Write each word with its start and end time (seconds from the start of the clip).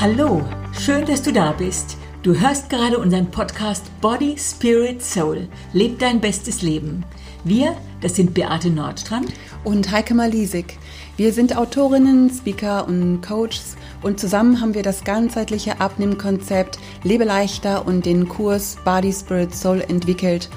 Hallo, 0.00 0.44
schön, 0.78 1.04
dass 1.06 1.22
du 1.22 1.32
da 1.32 1.50
bist. 1.50 1.96
Du 2.22 2.32
hörst 2.32 2.70
gerade 2.70 3.00
unseren 3.00 3.32
Podcast 3.32 3.90
Body, 4.00 4.36
Spirit, 4.38 5.02
Soul. 5.02 5.48
Leb 5.72 5.98
dein 5.98 6.20
bestes 6.20 6.62
Leben. 6.62 7.04
Wir, 7.42 7.74
das 8.00 8.14
sind 8.14 8.32
Beate 8.32 8.70
Nordstrand 8.70 9.32
und 9.64 9.90
Heike 9.90 10.14
Malisik. 10.14 10.78
Wir 11.16 11.32
sind 11.32 11.56
Autorinnen, 11.56 12.30
Speaker 12.30 12.86
und 12.86 13.22
Coaches 13.22 13.76
und 14.00 14.20
zusammen 14.20 14.60
haben 14.60 14.74
wir 14.74 14.84
das 14.84 15.02
ganzheitliche 15.02 15.80
Abnehmkonzept 15.80 16.78
Lebe 17.02 17.24
leichter 17.24 17.84
und 17.84 18.06
den 18.06 18.28
Kurs 18.28 18.76
Body, 18.84 19.12
Spirit, 19.12 19.52
Soul 19.52 19.80
entwickelt. 19.80 20.48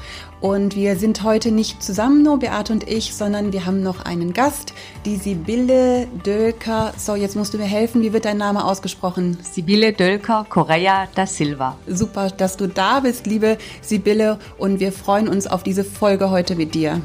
Und 0.42 0.76
wir 0.76 0.96
sind 0.96 1.22
heute 1.22 1.52
nicht 1.52 1.84
zusammen, 1.84 2.24
nur 2.24 2.40
Beate 2.40 2.74
und 2.74 2.90
ich, 2.90 3.14
sondern 3.14 3.54
wir 3.54 3.68
haben 3.68 3.84
noch 3.84 4.06
einen 4.06 4.34
Gast, 4.34 4.74
die 5.06 5.18
Sibylle 5.18 6.08
Dölker. 6.26 6.96
So, 6.98 7.14
jetzt 7.14 7.36
musst 7.36 7.54
du 7.54 7.60
mir 7.60 7.66
helfen. 7.66 8.02
Wie 8.02 8.12
wird 8.12 8.26
dein 8.26 8.38
Name 8.38 8.66
ausgesprochen? 8.66 9.38
Sibylle 9.44 9.94
Dölker 9.94 10.48
Correa 10.50 11.08
da 11.14 11.28
Silva. 11.28 11.78
Super, 11.86 12.32
dass 12.32 12.58
du 12.58 12.68
da 12.68 13.02
bist, 13.02 13.28
liebe 13.28 13.60
Sibylle. 13.84 14.40
Und 14.58 14.80
wir 14.80 14.92
freuen 14.92 15.28
uns 15.28 15.46
auf 15.46 15.62
diese 15.62 15.84
Folge 15.84 16.32
heute 16.32 16.56
mit 16.56 16.74
dir. 16.74 17.00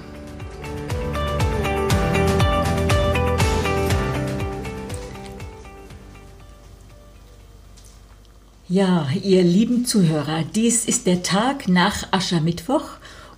Ja, 8.67 9.09
ihr 9.23 9.43
lieben 9.43 9.85
Zuhörer, 9.85 10.43
dies 10.55 10.87
ist 10.87 11.07
der 11.07 11.23
Tag 11.23 11.69
nach 11.69 12.13
Aschermittwoch 12.13 12.97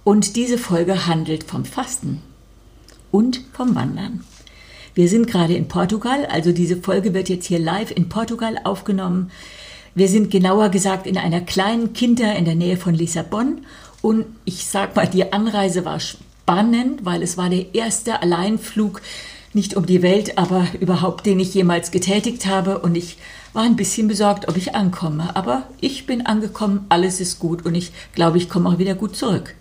und 0.09 0.37
diese 0.37 0.57
Folge 0.57 1.07
handelt 1.07 1.45
vom 1.45 1.67
Fasten 1.67 2.23
und 3.11 3.43
vom 3.53 3.75
Wandern. 3.75 4.25
Wir 4.95 5.07
sind 5.07 5.27
gerade 5.27 5.55
in 5.55 5.69
Portugal, 5.69 6.25
also 6.25 6.51
diese 6.51 6.79
Folge 6.79 7.13
wird 7.13 7.29
jetzt 7.29 7.45
hier 7.45 7.59
live 7.59 7.91
in 7.91 8.09
Portugal 8.09 8.59
aufgenommen. 8.65 9.31
Wir 9.95 10.09
sind 10.09 10.31
genauer 10.31 10.71
gesagt 10.71 11.07
in 11.07 11.19
einer 11.19 11.43
kleinen 11.43 11.93
Kinder 11.93 12.35
in 12.37 12.47
der 12.47 12.55
Nähe 12.55 12.79
von 12.79 12.95
Lissabon 12.95 13.67
und 14.01 14.25
ich 14.47 14.65
sag 14.65 14.97
mal, 14.97 15.07
die 15.07 15.31
Anreise 15.31 15.85
war 15.85 16.01
spannend, 16.01 17.05
weil 17.05 17.23
es 17.23 17.37
war 17.37 17.51
der 17.51 17.75
erste 17.75 18.23
Alleinflug 18.23 19.03
nicht 19.53 19.77
um 19.77 19.85
die 19.85 20.01
Welt, 20.01 20.39
aber 20.39 20.67
überhaupt, 20.81 21.27
den 21.27 21.39
ich 21.39 21.53
jemals 21.53 21.91
getätigt 21.91 22.47
habe 22.47 22.79
und 22.79 22.97
ich 22.97 23.19
war 23.53 23.65
ein 23.65 23.77
bisschen 23.77 24.09
besorgt, 24.09 24.49
ob 24.49 24.57
ich 24.57 24.75
ankomme. 24.75 25.37
Aber 25.37 25.65
ich 25.83 26.07
bin 26.07 26.25
angekommen, 26.25 26.87
alles 26.89 27.21
ist 27.21 27.39
gut 27.39 27.67
und 27.67 27.75
ich 27.75 27.93
glaube, 28.15 28.39
ich 28.39 28.49
komme 28.49 28.71
auch 28.71 28.79
wieder 28.79 28.95
gut 28.95 29.15
zurück. 29.15 29.55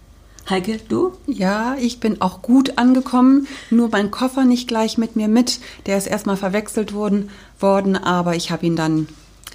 Heike, 0.49 0.79
du? 0.87 1.11
Ja, 1.25 1.75
ich 1.77 1.99
bin 1.99 2.21
auch 2.21 2.41
gut 2.41 2.77
angekommen, 2.77 3.47
nur 3.69 3.89
mein 3.89 4.11
Koffer 4.11 4.45
nicht 4.45 4.69
gleich 4.69 4.97
mit 4.97 5.17
mir 5.17 5.27
mit. 5.27 5.59
Der 5.85 5.97
ist 5.97 6.07
erstmal 6.07 6.37
verwechselt 6.37 6.93
worden, 6.93 7.29
worden 7.59 7.97
aber 7.97 8.35
ich 8.35 8.49
habe 8.49 8.65
ihn 8.65 8.77
dann 8.77 9.09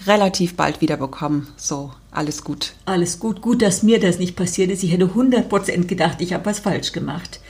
relativ 0.06 0.54
bald 0.54 0.82
wieder 0.82 0.98
bekommen. 0.98 1.48
So, 1.56 1.92
alles 2.10 2.44
gut. 2.44 2.74
Alles 2.84 3.18
gut. 3.18 3.40
Gut, 3.40 3.62
dass 3.62 3.82
mir 3.82 4.00
das 4.00 4.18
nicht 4.18 4.36
passiert 4.36 4.70
ist. 4.70 4.82
Ich 4.82 4.92
hätte 4.92 5.06
100% 5.06 5.86
gedacht, 5.86 6.20
ich 6.20 6.34
habe 6.34 6.44
was 6.44 6.58
falsch 6.58 6.92
gemacht. 6.92 7.40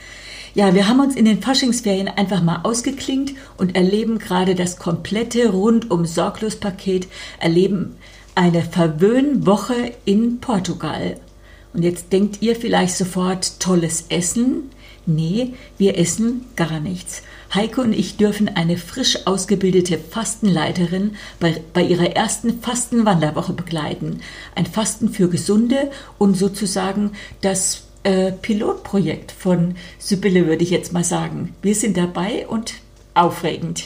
Ja, 0.55 0.73
wir 0.73 0.87
haben 0.87 1.01
uns 1.01 1.15
in 1.15 1.25
den 1.25 1.41
Faschingsferien 1.41 2.07
einfach 2.07 2.41
mal 2.41 2.61
ausgeklingt 2.63 3.33
und 3.57 3.75
erleben 3.75 4.19
gerade 4.19 4.55
das 4.55 4.77
komplette 4.77 5.49
rundum 5.49 6.05
sorglos 6.05 6.55
Paket, 6.55 7.07
erleben 7.39 7.97
eine 8.35 8.61
Verwöhnwoche 8.61 9.91
in 10.05 10.39
Portugal. 10.39 11.17
Und 11.73 11.83
jetzt 11.83 12.13
denkt 12.13 12.41
ihr 12.41 12.55
vielleicht 12.55 12.95
sofort 12.95 13.59
tolles 13.59 14.05
Essen. 14.09 14.69
Nee, 15.05 15.53
wir 15.77 15.97
essen 15.97 16.45
gar 16.55 16.79
nichts. 16.79 17.23
Heike 17.53 17.81
und 17.81 17.93
ich 17.93 18.17
dürfen 18.17 18.47
eine 18.47 18.77
frisch 18.77 19.27
ausgebildete 19.27 19.97
Fastenleiterin 19.97 21.15
bei, 21.39 21.61
bei 21.73 21.83
ihrer 21.83 22.15
ersten 22.15 22.61
Fastenwanderwoche 22.61 23.53
begleiten. 23.53 24.21
Ein 24.55 24.65
Fasten 24.65 25.09
für 25.09 25.29
Gesunde 25.29 25.91
und 26.17 26.35
sozusagen 26.35 27.11
das 27.41 27.83
äh, 28.03 28.31
Pilotprojekt 28.31 29.31
von 29.31 29.75
Sibylle, 29.99 30.47
würde 30.47 30.63
ich 30.63 30.71
jetzt 30.71 30.93
mal 30.93 31.03
sagen. 31.03 31.53
Wir 31.61 31.75
sind 31.75 31.97
dabei 31.97 32.47
und 32.47 32.75
aufregend. 33.13 33.85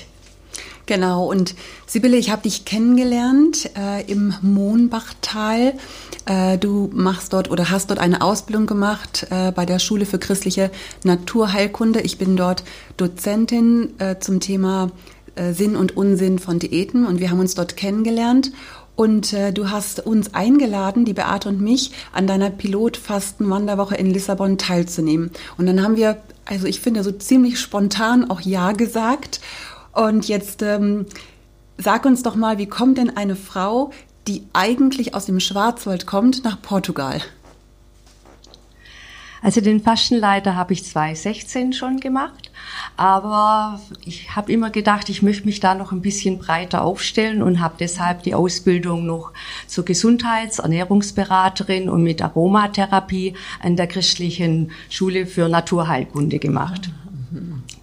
Genau, 0.88 1.30
und 1.30 1.54
Sibylle, 1.86 2.16
ich 2.16 2.32
habe 2.32 2.44
dich 2.44 2.64
kennengelernt 2.64 3.70
äh, 3.78 4.10
im 4.10 4.34
Mohnbachtal. 4.42 5.74
Äh, 6.26 6.58
du 6.58 6.90
machst 6.94 7.34
dort 7.34 7.52
oder 7.52 7.70
hast 7.70 7.90
dort 7.90 8.00
eine 8.00 8.22
Ausbildung 8.22 8.68
gemacht 8.68 9.28
äh, 9.30 9.52
bei 9.52 9.66
der 9.66 9.80
Schule 9.80 10.06
für 10.06 10.18
christliche 10.18 10.72
Naturheilkunde. 11.04 12.00
Ich 12.00 12.18
bin 12.18 12.38
dort 12.38 12.64
Dozentin 12.96 14.00
äh, 14.00 14.20
zum 14.20 14.40
Thema 14.40 14.90
äh, 15.36 15.52
Sinn 15.52 15.76
und 15.76 15.98
Unsinn 15.98 16.40
von 16.40 16.58
Diäten 16.58 17.06
und 17.06 17.20
wir 17.20 17.32
haben 17.32 17.42
uns 17.42 17.54
dort 17.54 17.76
kennengelernt. 17.76 18.54
Und 18.96 19.34
äh, 19.34 19.52
du 19.52 19.70
hast 19.70 20.00
uns 20.00 20.34
eingeladen, 20.34 21.04
die 21.04 21.14
Beate 21.14 21.50
und 21.50 21.60
mich, 21.60 21.92
an 22.14 22.28
deiner 22.28 22.50
Pilotfasten-Wanderwoche 22.50 23.96
in 23.96 24.10
Lissabon 24.10 24.58
teilzunehmen. 24.58 25.32
Und 25.58 25.66
dann 25.66 25.84
haben 25.84 25.98
wir, 25.98 26.18
also 26.46 26.66
ich 26.66 26.80
finde, 26.80 27.04
so 27.04 27.12
ziemlich 27.12 27.60
spontan 27.60 28.30
auch 28.30 28.40
Ja 28.40 28.72
gesagt. 28.72 29.42
Und 29.98 30.28
jetzt 30.28 30.62
ähm, 30.62 31.08
sag 31.80 32.06
uns 32.06 32.22
doch 32.22 32.36
mal, 32.36 32.60
wie 32.60 32.68
kommt 32.68 33.00
denn 33.00 33.18
eine 33.18 33.36
Frau, 33.36 33.90
die 34.28 34.44
eigentlich 34.54 35.16
aus 35.16 35.26
dem 35.26 35.40
Schwarzwald 35.40 36.06
kommt, 36.06 36.44
nach 36.44 36.62
Portugal? 36.62 37.20
Also 39.42 39.60
den 39.60 39.82
Fastenleiter 39.82 40.56
habe 40.56 40.74
ich 40.74 40.86
2016 40.86 41.74
schon 41.74 42.00
gemacht, 42.00 42.52
aber 42.96 43.80
ich 44.06 44.36
habe 44.36 44.52
immer 44.52 44.70
gedacht, 44.70 45.10
ich 45.10 45.24
möchte 45.24 45.46
mich 45.48 45.62
da 45.62 45.74
noch 45.74 45.92
ein 45.92 46.02
bisschen 46.02 46.38
breiter 46.38 46.84
aufstellen 46.84 47.42
und 47.42 47.60
habe 47.60 47.76
deshalb 47.80 48.22
die 48.22 48.36
Ausbildung 48.36 49.04
noch 49.04 49.34
zur 49.66 49.84
Gesundheits-, 49.84 50.60
Ernährungsberaterin 50.60 51.90
und 51.90 52.04
mit 52.04 52.22
Aromatherapie 52.22 53.34
an 53.64 53.76
der 53.76 53.88
christlichen 53.88 54.70
Schule 54.90 55.26
für 55.26 55.50
Naturheilkunde 55.50 56.38
gemacht. 56.38 56.92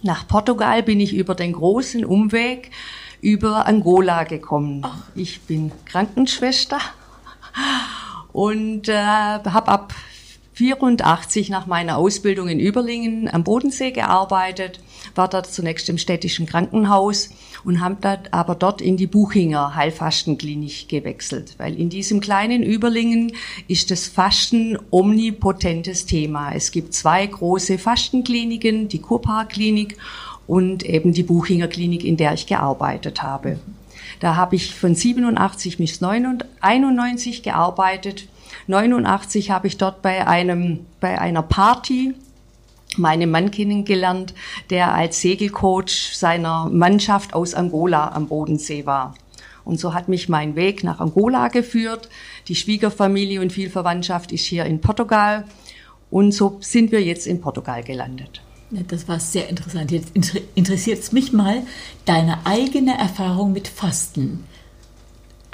Nach 0.05 0.27
Portugal 0.27 0.83
bin 0.83 0.99
ich 0.99 1.15
über 1.15 1.33
den 1.33 1.53
großen 1.53 2.05
Umweg 2.05 2.69
über 3.21 3.65
Angola 3.65 4.23
gekommen. 4.23 4.83
Ach. 4.85 4.99
Ich 5.15 5.41
bin 5.41 5.71
Krankenschwester 5.85 6.77
und 8.31 8.87
äh, 8.87 8.93
habe 8.93 9.67
ab 9.67 9.95
84 10.55 11.49
nach 11.49 11.65
meiner 11.65 11.97
Ausbildung 11.97 12.47
in 12.47 12.61
Überlingen 12.61 13.29
am 13.31 13.43
Bodensee 13.43 13.91
gearbeitet, 13.91 14.79
war 15.13 15.27
dort 15.27 15.47
zunächst 15.47 15.89
im 15.89 15.97
städtischen 15.97 16.45
Krankenhaus 16.45 17.29
und 17.65 17.81
habe 17.81 17.97
dort, 17.99 18.33
aber 18.33 18.55
dort 18.55 18.79
in 18.79 18.95
die 18.95 19.05
Buchinger 19.05 19.75
Heilfastenklinik 19.75 20.87
gewechselt, 20.87 21.55
weil 21.57 21.77
in 21.77 21.89
diesem 21.89 22.21
kleinen 22.21 22.63
Überlingen 22.63 23.33
ist 23.67 23.91
das 23.91 24.07
Fasten 24.07 24.77
omnipotentes 24.91 26.05
Thema. 26.05 26.53
Es 26.53 26.71
gibt 26.71 26.93
zwei 26.93 27.27
große 27.27 27.77
Fastenkliniken, 27.77 28.87
die 28.87 28.99
Kurparkklinik 28.99 29.97
und 30.47 30.83
eben 30.83 31.11
die 31.11 31.23
Buchinger 31.23 31.67
Klinik, 31.67 32.05
in 32.05 32.15
der 32.15 32.33
ich 32.33 32.47
gearbeitet 32.47 33.21
habe. 33.21 33.59
Da 34.21 34.37
habe 34.37 34.55
ich 34.55 34.73
von 34.73 34.95
87 34.95 35.77
bis 35.77 36.01
91 36.01 37.43
gearbeitet 37.43 38.29
89 38.67 39.51
habe 39.51 39.67
ich 39.67 39.77
dort 39.77 40.01
bei 40.01 40.27
einem, 40.27 40.85
bei 40.99 41.19
einer 41.19 41.41
Party 41.41 42.13
meinen 42.97 43.29
Mann 43.29 43.51
kennengelernt, 43.51 44.33
der 44.69 44.93
als 44.93 45.21
Segelcoach 45.21 46.13
seiner 46.13 46.69
Mannschaft 46.69 47.33
aus 47.33 47.53
Angola 47.53 48.09
am 48.09 48.27
Bodensee 48.27 48.85
war. 48.85 49.15
Und 49.65 49.79
so 49.79 49.93
hat 49.93 50.07
mich 50.07 50.29
mein 50.29 50.55
Weg 50.55 50.83
nach 50.83 50.99
Angola 50.99 51.47
geführt. 51.47 52.09
Die 52.47 52.55
Schwiegerfamilie 52.55 53.41
und 53.41 53.51
viel 53.51 53.69
Verwandtschaft 53.69 54.31
ist 54.31 54.45
hier 54.45 54.65
in 54.65 54.79
Portugal. 54.79 55.45
Und 56.11 56.33
so 56.33 56.57
sind 56.61 56.91
wir 56.91 57.03
jetzt 57.03 57.25
in 57.25 57.41
Portugal 57.41 57.83
gelandet. 57.83 58.41
Das 58.87 59.07
war 59.07 59.19
sehr 59.19 59.49
interessant. 59.49 59.91
Jetzt 59.91 60.11
interessiert 60.55 60.99
es 60.99 61.11
mich 61.11 61.33
mal 61.33 61.63
deine 62.05 62.45
eigene 62.45 62.97
Erfahrung 62.97 63.53
mit 63.53 63.67
Fasten. 63.67 64.43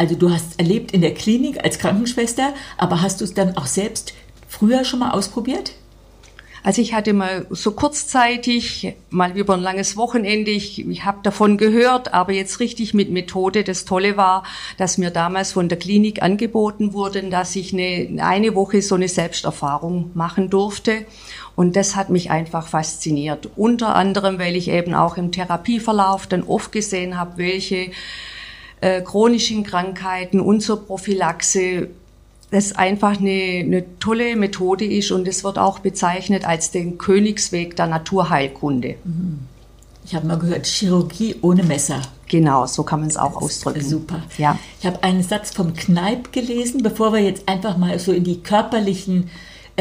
Also 0.01 0.15
du 0.15 0.31
hast 0.31 0.57
erlebt 0.57 0.93
in 0.93 1.01
der 1.01 1.13
Klinik 1.13 1.63
als 1.63 1.77
Krankenschwester, 1.77 2.55
aber 2.79 3.03
hast 3.03 3.21
du 3.21 3.23
es 3.23 3.35
dann 3.35 3.55
auch 3.55 3.67
selbst 3.67 4.15
früher 4.47 4.83
schon 4.83 4.97
mal 4.97 5.11
ausprobiert? 5.11 5.73
Also 6.63 6.81
ich 6.81 6.95
hatte 6.95 7.13
mal 7.13 7.45
so 7.51 7.73
kurzzeitig, 7.73 8.95
mal 9.11 9.37
über 9.37 9.53
ein 9.53 9.61
langes 9.61 9.97
Wochenende, 9.97 10.49
ich, 10.49 10.87
ich 10.87 11.05
habe 11.05 11.19
davon 11.21 11.57
gehört, 11.57 12.15
aber 12.15 12.33
jetzt 12.33 12.59
richtig 12.59 12.95
mit 12.95 13.11
Methode. 13.11 13.63
Das 13.63 13.85
Tolle 13.85 14.17
war, 14.17 14.43
dass 14.79 14.97
mir 14.97 15.11
damals 15.11 15.51
von 15.51 15.69
der 15.69 15.77
Klinik 15.77 16.23
angeboten 16.23 16.93
wurde, 16.93 17.21
dass 17.29 17.55
ich 17.55 17.71
eine, 17.71 18.23
eine 18.23 18.55
Woche 18.55 18.81
so 18.81 18.95
eine 18.95 19.07
Selbsterfahrung 19.07 20.09
machen 20.15 20.49
durfte. 20.49 21.05
Und 21.55 21.75
das 21.75 21.95
hat 21.95 22.09
mich 22.09 22.31
einfach 22.31 22.65
fasziniert. 22.65 23.49
Unter 23.55 23.93
anderem, 23.93 24.39
weil 24.39 24.55
ich 24.55 24.67
eben 24.69 24.95
auch 24.95 25.17
im 25.17 25.31
Therapieverlauf 25.31 26.25
dann 26.25 26.41
oft 26.41 26.71
gesehen 26.71 27.19
habe, 27.19 27.37
welche 27.37 27.91
äh, 28.81 29.01
chronischen 29.01 29.63
Krankheiten 29.63 30.39
und 30.39 30.61
zur 30.61 30.85
Prophylaxe 30.85 31.89
das 32.51 32.73
einfach 32.73 33.17
eine, 33.17 33.63
eine 33.63 33.99
tolle 33.99 34.35
Methode 34.35 34.85
ist 34.85 35.11
und 35.11 35.25
es 35.27 35.43
wird 35.43 35.57
auch 35.57 35.79
bezeichnet 35.79 36.45
als 36.45 36.71
den 36.71 36.97
Königsweg 36.97 37.77
der 37.77 37.87
Naturheilkunde. 37.87 38.95
Mhm. 39.03 39.39
Ich 40.03 40.15
habe 40.15 40.27
mal 40.27 40.37
gehört, 40.37 40.65
Chirurgie 40.65 41.35
ohne 41.41 41.63
Messer. 41.63 42.01
Genau, 42.27 42.65
so 42.65 42.83
kann 42.83 42.99
man 42.99 43.09
es 43.09 43.17
auch 43.17 43.35
ausdrücken. 43.35 43.81
Super. 43.81 44.23
Ja. 44.37 44.57
Ich 44.79 44.85
habe 44.85 45.01
einen 45.03 45.23
Satz 45.23 45.51
vom 45.51 45.73
Kneip 45.73 46.33
gelesen, 46.33 46.83
bevor 46.83 47.13
wir 47.13 47.19
jetzt 47.21 47.47
einfach 47.47 47.77
mal 47.77 47.97
so 47.99 48.11
in 48.11 48.23
die 48.23 48.41
körperlichen 48.41 49.29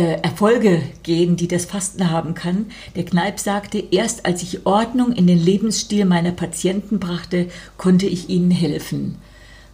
Erfolge 0.00 0.82
gehen, 1.02 1.37
die 1.37 1.49
das 1.49 1.64
Fasten 1.64 2.11
haben 2.11 2.35
kann. 2.35 2.67
Der 2.97 3.05
Kneip 3.05 3.41
sagte, 3.41 3.82
erst 3.91 4.26
als 4.26 4.43
ich 4.43 4.67
Ordnung 4.67 5.12
in 5.12 5.26
den 5.26 5.38
Lebensstil 5.38 6.05
meiner 6.05 6.32
Patienten 6.32 6.99
brachte, 6.99 7.49
konnte 7.76 8.06
ich 8.06 8.29
ihnen 8.29 8.50
helfen. 8.50 9.19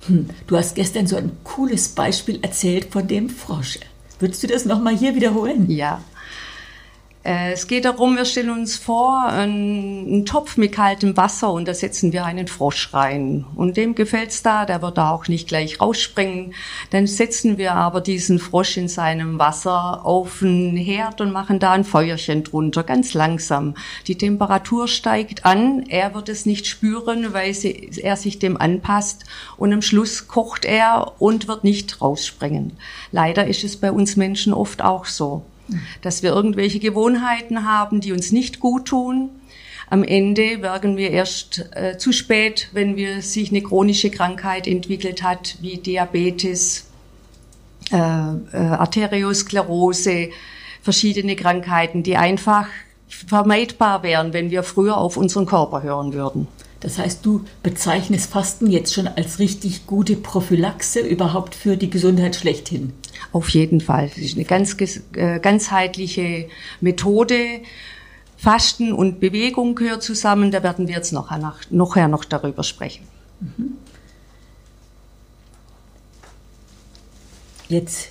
Hm, 0.06 0.30
du 0.46 0.56
hast 0.56 0.74
gestern 0.74 1.06
so 1.06 1.16
ein 1.16 1.32
cooles 1.44 1.88
Beispiel 1.88 2.38
erzählt 2.42 2.86
von 2.90 3.06
dem 3.08 3.28
Frosch. 3.28 3.78
Würdest 4.18 4.42
du 4.42 4.46
das 4.46 4.64
nochmal 4.64 4.96
hier 4.96 5.14
wiederholen? 5.14 5.70
Ja. 5.70 6.02
Äh, 7.26 7.52
es 7.52 7.66
geht 7.66 7.84
darum, 7.84 8.16
wir 8.16 8.24
stellen 8.24 8.50
uns 8.50 8.76
vor, 8.76 9.26
einen, 9.26 10.24
Topf 10.26 10.56
mit 10.56 10.70
kaltem 10.70 11.16
Wasser 11.16 11.52
und 11.52 11.66
da 11.66 11.74
setzen 11.74 12.12
wir 12.12 12.24
einen 12.24 12.46
Frosch 12.46 12.94
rein. 12.94 13.44
Und 13.56 13.76
dem 13.76 13.96
gefällt's 13.96 14.44
da, 14.44 14.64
der 14.64 14.80
wird 14.80 14.96
da 14.96 15.10
auch 15.10 15.26
nicht 15.26 15.48
gleich 15.48 15.80
rausspringen. 15.80 16.54
Dann 16.90 17.08
setzen 17.08 17.58
wir 17.58 17.74
aber 17.74 18.00
diesen 18.00 18.38
Frosch 18.38 18.76
in 18.76 18.86
seinem 18.86 19.40
Wasser 19.40 20.06
auf 20.06 20.38
den 20.38 20.76
Herd 20.76 21.20
und 21.20 21.32
machen 21.32 21.58
da 21.58 21.72
ein 21.72 21.82
Feuerchen 21.82 22.44
drunter, 22.44 22.84
ganz 22.84 23.12
langsam. 23.12 23.74
Die 24.06 24.16
Temperatur 24.16 24.86
steigt 24.86 25.44
an, 25.44 25.84
er 25.88 26.14
wird 26.14 26.28
es 26.28 26.46
nicht 26.46 26.68
spüren, 26.68 27.32
weil 27.32 27.56
er 28.02 28.16
sich 28.16 28.38
dem 28.38 28.56
anpasst 28.56 29.24
und 29.56 29.72
am 29.72 29.82
Schluss 29.82 30.28
kocht 30.28 30.64
er 30.64 31.14
und 31.18 31.48
wird 31.48 31.64
nicht 31.64 32.00
rausspringen. 32.00 32.76
Leider 33.10 33.48
ist 33.48 33.64
es 33.64 33.76
bei 33.76 33.90
uns 33.90 34.14
Menschen 34.16 34.52
oft 34.52 34.80
auch 34.82 35.06
so 35.06 35.42
dass 36.02 36.22
wir 36.22 36.30
irgendwelche 36.30 36.78
Gewohnheiten 36.78 37.66
haben, 37.66 38.00
die 38.00 38.12
uns 38.12 38.32
nicht 38.32 38.60
gut 38.60 38.86
tun. 38.86 39.30
Am 39.88 40.02
Ende 40.02 40.62
werden 40.62 40.96
wir 40.96 41.10
erst 41.10 41.70
äh, 41.72 41.96
zu 41.96 42.12
spät, 42.12 42.70
wenn 42.72 42.96
wir 42.96 43.22
sich 43.22 43.50
eine 43.50 43.62
chronische 43.62 44.10
Krankheit 44.10 44.66
entwickelt 44.66 45.22
hat, 45.22 45.58
wie 45.60 45.76
Diabetes, 45.76 46.88
äh, 47.92 47.96
äh, 47.96 48.56
Arteriosklerose, 48.56 50.30
verschiedene 50.82 51.36
Krankheiten, 51.36 52.02
die 52.02 52.16
einfach 52.16 52.66
vermeidbar 53.08 54.02
wären, 54.02 54.32
wenn 54.32 54.50
wir 54.50 54.62
früher 54.62 54.96
auf 54.96 55.16
unseren 55.16 55.46
Körper 55.46 55.82
hören 55.82 56.12
würden. 56.12 56.48
Das 56.80 56.98
heißt, 56.98 57.24
du 57.24 57.44
bezeichnest 57.62 58.30
Fasten 58.30 58.70
jetzt 58.70 58.92
schon 58.94 59.08
als 59.08 59.38
richtig 59.38 59.86
gute 59.86 60.16
Prophylaxe 60.16 61.00
überhaupt 61.00 61.54
für 61.54 61.76
die 61.76 61.90
Gesundheit 61.90 62.36
schlechthin. 62.36 62.92
Auf 63.32 63.48
jeden 63.50 63.80
Fall. 63.80 64.08
Das 64.08 64.18
ist 64.18 64.36
eine 64.36 64.44
ganz 64.44 64.76
äh, 65.14 65.40
ganzheitliche 65.40 66.48
Methode. 66.80 67.60
Fasten 68.36 68.92
und 68.92 69.20
Bewegung 69.20 69.74
gehört 69.74 70.02
zusammen. 70.02 70.50
Da 70.50 70.62
werden 70.62 70.88
wir 70.88 70.94
jetzt 70.94 71.12
noch, 71.12 71.30
nachher 71.70 72.08
noch 72.08 72.24
darüber 72.24 72.62
sprechen. 72.62 73.06
Mhm. 73.40 73.72
Jetzt 77.68 78.10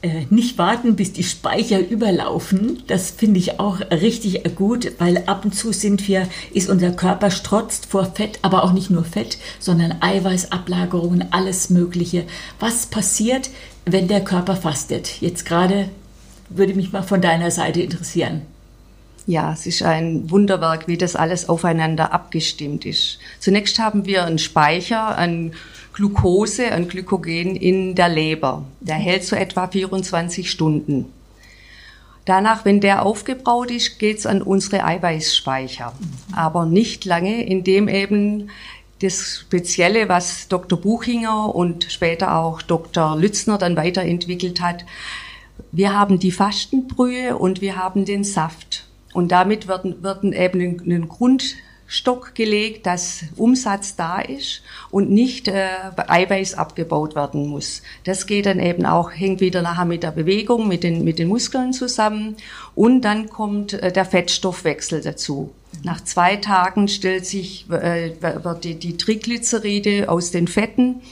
äh, 0.00 0.26
nicht 0.30 0.58
warten, 0.58 0.94
bis 0.94 1.12
die 1.12 1.24
Speicher 1.24 1.80
überlaufen. 1.80 2.82
Das 2.86 3.10
finde 3.10 3.40
ich 3.40 3.58
auch 3.58 3.80
richtig 3.90 4.42
gut, 4.54 4.92
weil 4.98 5.24
ab 5.26 5.44
und 5.44 5.54
zu 5.54 5.72
sind 5.72 6.06
wir, 6.06 6.28
ist 6.52 6.70
unser 6.70 6.92
Körper 6.92 7.30
strotzt 7.30 7.86
vor 7.86 8.04
Fett, 8.14 8.38
aber 8.42 8.62
auch 8.62 8.72
nicht 8.72 8.90
nur 8.90 9.04
Fett, 9.04 9.38
sondern 9.58 9.96
Eiweißablagerungen, 10.00 11.32
alles 11.32 11.70
Mögliche. 11.70 12.24
Was 12.60 12.86
passiert, 12.86 13.50
wenn 13.86 14.06
der 14.06 14.22
Körper 14.22 14.54
fastet? 14.54 15.20
Jetzt 15.20 15.44
gerade 15.44 15.88
würde 16.48 16.74
mich 16.74 16.92
mal 16.92 17.02
von 17.02 17.20
deiner 17.20 17.50
Seite 17.50 17.82
interessieren. 17.82 18.42
Ja, 19.28 19.52
es 19.52 19.66
ist 19.66 19.82
ein 19.82 20.30
Wunderwerk, 20.30 20.88
wie 20.88 20.96
das 20.96 21.14
alles 21.14 21.50
aufeinander 21.50 22.14
abgestimmt 22.14 22.86
ist. 22.86 23.18
Zunächst 23.40 23.78
haben 23.78 24.06
wir 24.06 24.24
einen 24.24 24.38
Speicher, 24.38 25.18
einen 25.18 25.52
Glucose, 25.92 26.72
ein 26.72 26.88
Glykogen 26.88 27.54
in 27.54 27.94
der 27.94 28.08
Leber. 28.08 28.64
Der 28.80 28.94
hält 28.94 29.24
so 29.24 29.36
etwa 29.36 29.68
24 29.68 30.50
Stunden. 30.50 31.12
Danach, 32.24 32.64
wenn 32.64 32.80
der 32.80 33.04
aufgebraut 33.04 33.70
ist, 33.70 33.98
geht's 33.98 34.24
an 34.24 34.40
unsere 34.40 34.82
Eiweißspeicher. 34.82 35.92
Aber 36.34 36.64
nicht 36.64 37.04
lange, 37.04 37.44
indem 37.44 37.86
eben 37.86 38.48
das 39.02 39.40
Spezielle, 39.40 40.08
was 40.08 40.48
Dr. 40.48 40.80
Buchinger 40.80 41.54
und 41.54 41.84
später 41.92 42.34
auch 42.34 42.62
Dr. 42.62 43.14
Lützner 43.14 43.58
dann 43.58 43.76
weiterentwickelt 43.76 44.62
hat, 44.62 44.86
wir 45.70 45.92
haben 45.92 46.18
die 46.18 46.32
Fastenbrühe 46.32 47.36
und 47.36 47.60
wir 47.60 47.76
haben 47.76 48.06
den 48.06 48.24
Saft. 48.24 48.87
Und 49.18 49.32
damit 49.32 49.66
werden, 49.66 50.00
werden 50.04 50.32
eben 50.32 50.80
ein 50.86 51.08
Grund 51.08 51.56
Stock 51.88 52.36
gelegt, 52.36 52.86
dass 52.86 53.24
Umsatz 53.34 53.96
da 53.96 54.20
ist 54.20 54.62
und 54.92 55.10
nicht 55.10 55.48
äh, 55.48 55.70
Eiweiß 55.96 56.54
abgebaut 56.54 57.16
werden 57.16 57.48
muss. 57.48 57.82
Das 58.04 58.26
geht 58.26 58.46
dann 58.46 58.60
eben 58.60 58.86
auch, 58.86 59.10
hängt 59.10 59.40
wieder 59.40 59.60
nachher 59.60 59.86
mit 59.86 60.04
der 60.04 60.12
Bewegung, 60.12 60.68
mit 60.68 60.84
den, 60.84 61.02
mit 61.02 61.18
den 61.18 61.26
Muskeln 61.26 61.72
zusammen. 61.72 62.36
Und 62.76 63.00
dann 63.00 63.28
kommt 63.28 63.72
äh, 63.72 63.90
der 63.90 64.04
Fettstoffwechsel 64.04 65.00
dazu. 65.00 65.50
Nach 65.82 66.00
zwei 66.04 66.36
Tagen 66.36 66.86
stellt 66.86 67.26
sich, 67.26 67.68
äh, 67.70 68.12
wird 68.20 68.62
die, 68.62 68.76
die 68.76 68.96
Triglyceride 68.98 70.08
aus 70.08 70.30
den 70.30 70.46
Fetten 70.46 71.02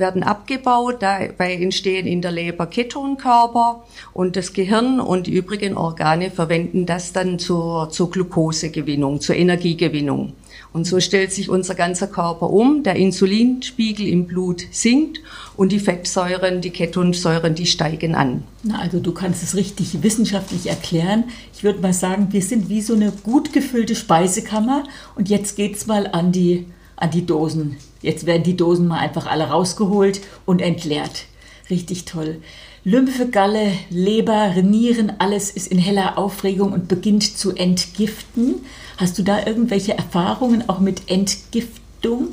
werden 0.00 0.22
abgebaut, 0.22 0.96
dabei 1.00 1.54
entstehen 1.54 2.06
in 2.06 2.22
der 2.22 2.32
Leber 2.32 2.66
Ketonkörper 2.66 3.84
und 4.12 4.34
das 4.34 4.52
Gehirn 4.52 4.98
und 4.98 5.26
die 5.28 5.34
übrigen 5.34 5.76
Organe 5.76 6.30
verwenden 6.30 6.86
das 6.86 7.12
dann 7.12 7.38
zur, 7.38 7.90
zur 7.90 8.10
Glukosegewinnung, 8.10 9.20
zur 9.20 9.36
Energiegewinnung. 9.36 10.32
Und 10.72 10.86
so 10.86 11.00
stellt 11.00 11.32
sich 11.32 11.48
unser 11.48 11.74
ganzer 11.74 12.06
Körper 12.06 12.50
um, 12.50 12.82
der 12.82 12.94
Insulinspiegel 12.96 14.06
im 14.06 14.26
Blut 14.26 14.62
sinkt 14.70 15.20
und 15.56 15.72
die 15.72 15.80
Fettsäuren, 15.80 16.60
die 16.60 16.70
Ketonsäuren, 16.70 17.54
die 17.54 17.66
steigen 17.66 18.14
an. 18.14 18.44
Na, 18.62 18.78
also 18.78 19.00
du 19.00 19.12
kannst 19.12 19.42
es 19.42 19.56
richtig 19.56 20.02
wissenschaftlich 20.02 20.68
erklären. 20.68 21.24
Ich 21.52 21.64
würde 21.64 21.80
mal 21.80 21.92
sagen, 21.92 22.28
wir 22.30 22.42
sind 22.42 22.68
wie 22.68 22.82
so 22.82 22.94
eine 22.94 23.10
gut 23.10 23.52
gefüllte 23.52 23.96
Speisekammer 23.96 24.84
und 25.16 25.28
jetzt 25.28 25.56
geht's 25.56 25.86
mal 25.86 26.06
an 26.06 26.30
die, 26.30 26.66
an 26.96 27.10
die 27.10 27.26
Dosen 27.26 27.76
Jetzt 28.02 28.26
werden 28.26 28.42
die 28.42 28.56
Dosen 28.56 28.88
mal 28.88 28.98
einfach 28.98 29.26
alle 29.26 29.48
rausgeholt 29.48 30.20
und 30.46 30.60
entleert. 30.60 31.26
Richtig 31.68 32.04
toll. 32.04 32.42
Lymphe, 32.82 33.28
Galle, 33.28 33.72
Leber, 33.90 34.54
Nieren, 34.62 35.12
alles 35.18 35.50
ist 35.50 35.68
in 35.68 35.78
heller 35.78 36.16
Aufregung 36.16 36.72
und 36.72 36.88
beginnt 36.88 37.36
zu 37.36 37.54
entgiften. 37.54 38.64
Hast 38.96 39.18
du 39.18 39.22
da 39.22 39.46
irgendwelche 39.46 39.96
Erfahrungen 39.96 40.68
auch 40.68 40.80
mit 40.80 41.10
Entgiftung? 41.10 42.28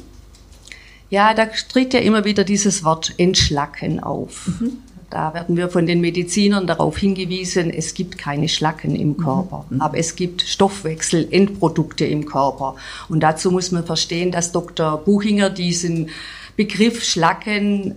Ja, 1.10 1.34
da 1.34 1.46
tritt 1.46 1.94
ja 1.94 2.00
immer 2.00 2.24
wieder 2.24 2.46
dieses 2.46 2.84
Wort 2.84 3.14
Entschlacken 3.18 4.02
auf. 4.02 4.48
Mhm. 4.48 4.78
Da 5.10 5.34
werden 5.34 5.56
wir 5.56 5.70
von 5.70 5.86
den 5.86 6.02
Medizinern 6.02 6.68
darauf 6.68 6.98
hingewiesen, 6.98 7.70
es 7.70 7.94
gibt 7.94 8.18
keine 8.18 8.50
Schlacken 8.50 8.96
im 8.96 9.10
mhm. 9.10 9.18
Körper, 9.18 9.66
mhm. 9.70 9.82
aber 9.82 9.98
es 9.98 10.16
gibt 10.16 10.42
Stoffwechselendprodukte 10.42 12.06
im 12.06 12.26
Körper. 12.26 12.76
Und 13.08 13.22
dazu 13.22 13.52
muss 13.52 13.72
man 13.72 13.86
verstehen, 13.86 14.32
dass 14.32 14.52
Dr. 14.52 14.98
Buchinger 14.98 15.50
diesen 15.50 16.10
Begriff 16.58 17.04
Schlacken 17.06 17.96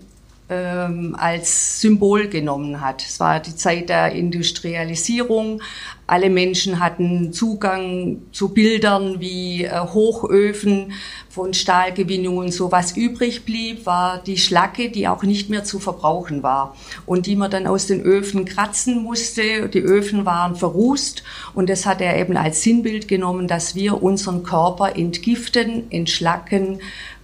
ähm, 0.50 1.16
als 1.18 1.80
Symbol 1.80 2.28
genommen 2.28 2.80
hat. 2.80 3.04
Es 3.04 3.18
war 3.20 3.40
die 3.40 3.56
Zeit 3.56 3.88
der 3.88 4.12
Industrialisierung. 4.12 5.62
Alle 6.10 6.28
Menschen 6.28 6.80
hatten 6.80 7.32
Zugang 7.32 8.22
zu 8.32 8.48
Bildern 8.48 9.20
wie 9.20 9.62
äh, 9.62 9.78
Hochöfen 9.78 10.90
von 11.28 11.54
Stahlgewinnung 11.54 12.38
und 12.38 12.52
so. 12.52 12.72
Was 12.72 12.96
übrig 12.96 13.44
blieb, 13.44 13.86
war 13.86 14.20
die 14.20 14.36
Schlacke, 14.36 14.90
die 14.90 15.06
auch 15.06 15.22
nicht 15.22 15.50
mehr 15.50 15.62
zu 15.62 15.78
verbrauchen 15.78 16.42
war 16.42 16.74
und 17.06 17.26
die 17.26 17.36
man 17.36 17.52
dann 17.52 17.68
aus 17.68 17.86
den 17.86 18.00
Öfen 18.00 18.44
kratzen 18.44 19.04
musste. 19.04 19.68
Die 19.68 19.78
Öfen 19.78 20.26
waren 20.26 20.56
verrußt 20.56 21.22
und 21.54 21.70
das 21.70 21.86
hat 21.86 22.00
er 22.00 22.18
eben 22.18 22.36
als 22.36 22.64
Sinnbild 22.64 23.06
genommen, 23.06 23.46
dass 23.46 23.76
wir 23.76 24.02
unseren 24.02 24.42
Körper 24.42 24.96
entgiften, 24.96 25.92
entschlacken, 25.92 26.80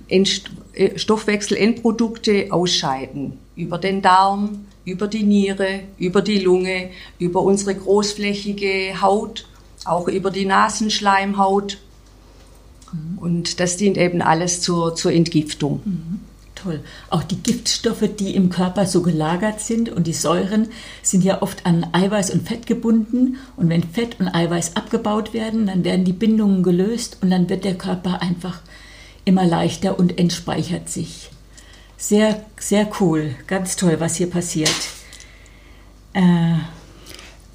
äh, 0.08 0.96
Stoffwechselendprodukte 0.96 2.52
ausscheiden. 2.52 3.38
Über 3.56 3.78
den 3.78 4.02
Darm, 4.02 4.66
über 4.84 5.08
die 5.08 5.24
Niere, 5.24 5.80
über 5.98 6.22
die 6.22 6.38
Lunge, 6.38 6.90
über 7.18 7.42
unsere 7.42 7.74
großflächige 7.74 9.00
Haut, 9.00 9.46
auch 9.84 10.08
über 10.08 10.30
die 10.30 10.44
Nasenschleimhaut. 10.44 11.78
Und 13.16 13.60
das 13.60 13.76
dient 13.76 13.98
eben 13.98 14.22
alles 14.22 14.60
zur, 14.60 14.94
zur 14.94 15.12
Entgiftung. 15.12 15.80
Mhm. 15.84 16.20
Toll. 16.54 16.80
Auch 17.10 17.22
die 17.22 17.36
Giftstoffe, 17.36 18.08
die 18.18 18.34
im 18.34 18.48
Körper 18.48 18.86
so 18.86 19.02
gelagert 19.02 19.60
sind 19.60 19.90
und 19.90 20.06
die 20.06 20.14
Säuren 20.14 20.68
sind 21.02 21.22
ja 21.22 21.42
oft 21.42 21.66
an 21.66 21.86
Eiweiß 21.92 22.30
und 22.30 22.48
Fett 22.48 22.66
gebunden. 22.66 23.36
Und 23.56 23.68
wenn 23.68 23.82
Fett 23.82 24.18
und 24.18 24.28
Eiweiß 24.28 24.74
abgebaut 24.74 25.34
werden, 25.34 25.66
dann 25.66 25.84
werden 25.84 26.04
die 26.06 26.14
Bindungen 26.14 26.62
gelöst 26.62 27.18
und 27.20 27.30
dann 27.30 27.50
wird 27.50 27.64
der 27.64 27.76
Körper 27.76 28.22
einfach 28.22 28.60
immer 29.26 29.44
leichter 29.44 29.98
und 29.98 30.18
entspeichert 30.18 30.88
sich. 30.88 31.30
Sehr, 31.98 32.44
sehr 32.58 32.88
cool, 33.00 33.34
ganz 33.46 33.76
toll, 33.76 33.96
was 34.00 34.16
hier 34.16 34.30
passiert. 34.30 34.74
Äh, 36.12 36.58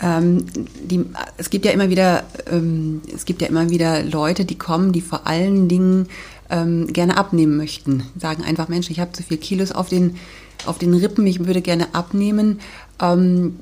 Ähm, 0.03 0.45
die, 0.83 1.05
es 1.37 1.51
gibt 1.51 1.63
ja 1.63 1.71
immer 1.71 1.89
wieder, 1.91 2.23
ähm, 2.51 3.01
es 3.13 3.25
gibt 3.25 3.41
ja 3.41 3.47
immer 3.47 3.69
wieder 3.69 4.01
Leute, 4.03 4.45
die 4.45 4.57
kommen, 4.57 4.93
die 4.93 5.01
vor 5.01 5.27
allen 5.27 5.67
Dingen 5.67 6.07
ähm, 6.49 6.87
gerne 6.87 7.17
abnehmen 7.17 7.55
möchten. 7.55 8.03
Sagen 8.19 8.43
einfach, 8.43 8.67
Mensch, 8.67 8.89
ich 8.89 8.99
habe 8.99 9.11
zu 9.11 9.21
viel 9.23 9.37
Kilos 9.37 9.71
auf 9.71 9.89
den 9.89 10.17
auf 10.65 10.77
den 10.77 10.93
Rippen, 10.93 11.25
ich 11.25 11.45
würde 11.45 11.61
gerne 11.61 11.93
abnehmen. 11.95 12.59
Ähm, 13.01 13.55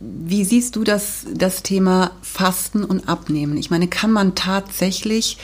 wie 0.00 0.44
siehst 0.44 0.76
du 0.76 0.84
das, 0.84 1.26
das 1.34 1.62
Thema 1.62 2.12
Fasten 2.22 2.84
und 2.84 3.08
Abnehmen? 3.08 3.56
Ich 3.56 3.70
meine, 3.70 3.88
kann 3.88 4.12
man 4.12 4.34
tatsächlich 4.36 5.38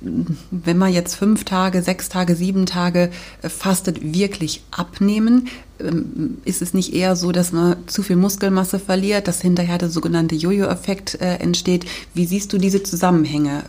wenn 0.00 0.78
man 0.78 0.92
jetzt 0.92 1.14
fünf 1.14 1.44
Tage, 1.44 1.82
sechs 1.82 2.08
Tage, 2.08 2.36
sieben 2.36 2.66
Tage 2.66 3.10
äh, 3.42 3.48
fastet, 3.48 4.14
wirklich 4.14 4.62
abnehmen? 4.70 5.48
Ähm, 5.80 6.38
ist 6.44 6.62
es 6.62 6.74
nicht 6.74 6.94
eher 6.94 7.16
so, 7.16 7.32
dass 7.32 7.52
man 7.52 7.88
zu 7.88 8.02
viel 8.02 8.16
Muskelmasse 8.16 8.78
verliert, 8.78 9.28
dass 9.28 9.42
hinterher 9.42 9.78
der 9.78 9.88
sogenannte 9.88 10.34
Jojo-Effekt 10.34 11.20
äh, 11.20 11.36
entsteht? 11.36 11.86
Wie 12.14 12.26
siehst 12.26 12.52
du 12.52 12.58
diese 12.58 12.82
Zusammenhänge? 12.82 13.64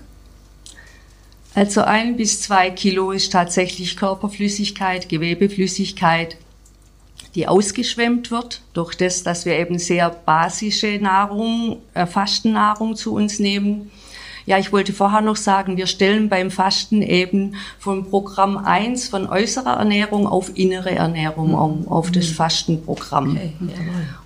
Also 1.55 1.81
ein 1.81 2.15
bis 2.15 2.41
zwei 2.41 2.69
Kilo 2.69 3.11
ist 3.11 3.31
tatsächlich 3.31 3.97
Körperflüssigkeit, 3.97 5.09
Gewebeflüssigkeit, 5.09 6.37
die 7.35 7.47
ausgeschwemmt 7.47 8.31
wird 8.31 8.61
durch 8.73 8.95
das, 8.95 9.23
dass 9.23 9.45
wir 9.45 9.57
eben 9.57 9.79
sehr 9.79 10.09
basische 10.09 10.99
Nahrung, 11.01 11.81
äh, 11.95 12.05
Fastennahrung 12.05 12.95
zu 12.95 13.13
uns 13.13 13.39
nehmen. 13.39 13.91
Ja, 14.49 14.57
ich 14.57 14.73
wollte 14.73 14.93
vorher 14.93 15.21
noch 15.21 15.35
sagen, 15.35 15.77
wir 15.77 15.85
stellen 15.85 16.27
beim 16.27 16.49
Fasten 16.49 17.03
eben 17.03 17.53
vom 17.77 18.09
Programm 18.09 18.57
1 18.57 19.07
von 19.07 19.27
äußerer 19.29 19.77
Ernährung 19.77 20.25
auf 20.25 20.57
innere 20.57 20.89
Ernährung 20.89 21.53
um, 21.53 21.87
auf 21.87 22.09
das 22.09 22.29
mhm. 22.29 22.33
Fastenprogramm. 22.33 23.29
Okay, 23.33 23.53